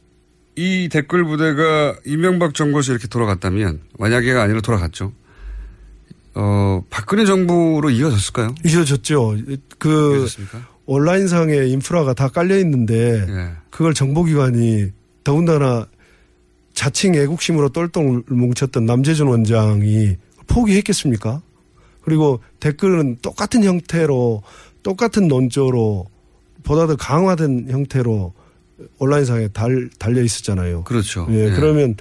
[0.56, 5.12] 이 댓글 부대가 이명박 정부에서 이렇게 돌아갔다면 만약에가 아니라 돌아갔죠.
[6.38, 8.54] 어 박근혜 정부로 이어졌을까요?
[8.64, 9.36] 이어졌죠.
[9.78, 10.26] 그
[10.84, 13.52] 온라인상에 인프라가 다 깔려 있는데 예.
[13.70, 14.92] 그걸 정보기관이
[15.24, 15.88] 더군다나
[16.74, 20.16] 자칭 애국심으로 똘똘 뭉쳤던 남재준 원장이
[20.46, 21.40] 포기했겠습니까?
[22.02, 24.42] 그리고 댓글은 똑같은 형태로
[24.82, 26.06] 똑같은 논조로
[26.62, 28.34] 보다 더 강화된 형태로
[28.98, 30.84] 온라인상에 달, 달려 있었잖아요.
[30.84, 31.26] 그렇죠.
[31.30, 31.50] 예, 예.
[31.50, 31.96] 그러면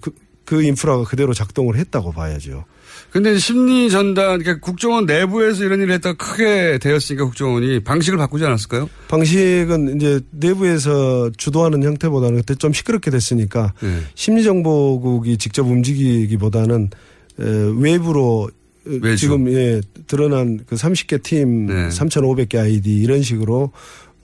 [0.00, 0.12] 그,
[0.44, 2.66] 그 인프라가 그대로 작동을 했다고 봐야죠.
[3.14, 8.90] 근데 심리 전단, 그러니까 국정원 내부에서 이런 일을 했다가 크게 되었으니까 국정원이 방식을 바꾸지 않았을까요?
[9.06, 14.00] 방식은 이제 내부에서 주도하는 형태보다는 그때 좀 시끄럽게 됐으니까 네.
[14.16, 16.90] 심리정보국이 직접 움직이기보다는
[17.38, 17.44] 에,
[17.76, 18.50] 외부로
[18.84, 21.88] 어, 지금 예 드러난 그 30개 팀, 네.
[21.90, 23.70] 3,500개 아이디 이런 식으로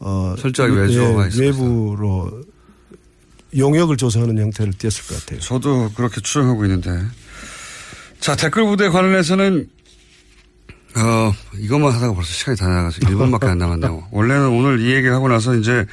[0.00, 2.42] 어 철저하게 외주화가 예, 외부로
[3.56, 5.38] 용역을 조사하는 형태를 띄었을 것 같아요.
[5.38, 6.90] 저도 그렇게 추정하고 있는데.
[8.20, 9.66] 자, 댓글 부대 관련해서는,
[10.96, 14.08] 어, 이것만 하다가 벌써 시간이 다 나가서 1분밖에 안 남았네요.
[14.12, 15.86] 원래는 오늘 이 얘기를 하고 나서 이제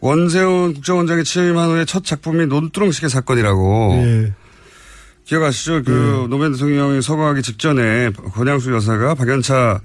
[0.00, 3.92] 원세훈 국정원장이 취임한 후에 첫 작품이 논두렁식의 사건이라고.
[4.02, 4.34] 예.
[5.24, 5.82] 기억하시죠?
[5.84, 9.80] 그 노무현 대통령이 서거하기 직전에 권양수 여사가 박연차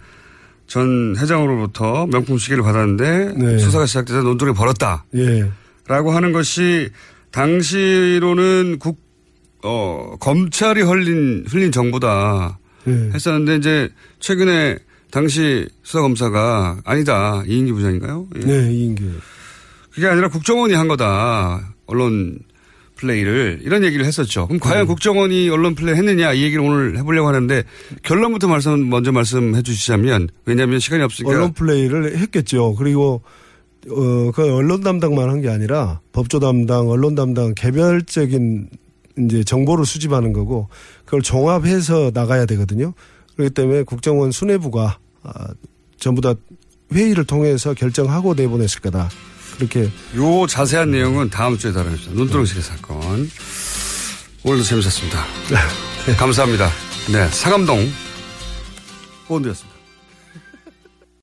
[0.65, 3.57] 전 회장으로부터 명품 시계를 받았는데 네.
[3.59, 5.05] 수사가 시작돼서 논두렁이 벌었다.
[5.15, 5.51] 예.
[5.87, 6.89] 라고 하는 것이
[7.31, 9.04] 당시로는 국,
[9.65, 12.91] 어, 검찰이 흘린, 흘린 정보다 예.
[13.13, 13.89] 했었는데 이제
[14.19, 14.77] 최근에
[15.11, 17.43] 당시 수사검사가 아니다.
[17.47, 18.27] 이인기 부장인가요?
[18.35, 18.39] 예.
[18.45, 19.03] 네, 이인기.
[19.91, 21.73] 그게 아니라 국정원이 한 거다.
[21.87, 22.37] 언론
[22.97, 24.47] 플레이를 이런 얘기를 했었죠.
[24.47, 27.63] 그럼 과연 국정원이 언론 플레이 했느냐 이 얘기를 오늘 해보려고 하는데
[28.03, 32.75] 결론부터 말씀 먼저 말씀해 주시자면 왜냐하면 시간이 없으니까 언론 플레이를 했겠죠.
[32.75, 33.21] 그리고
[33.89, 38.69] 어, 그 언론 담당만 한 게 아니라 법조 담당, 언론 담당 개별적인
[39.17, 40.69] 이제 정보를 수집하는 거고
[41.05, 42.93] 그걸 종합해서 나가야 되거든요.
[43.35, 45.47] 그렇기 때문에 국정원 수뇌부가 아,
[45.97, 46.33] 전부 다
[46.93, 49.09] 회의를 통해서 결정하고 내보냈을 거다.
[49.57, 52.13] 그렇게 요 자세한 내용은 다음 주에 다루겠습니다.
[52.13, 53.29] 눈두렁식의 사건.
[54.43, 55.25] 오늘도 재밌었습니다.
[56.19, 56.69] 감사합니다.
[57.11, 57.89] 네, 사감동
[59.27, 59.74] 본드였습니다.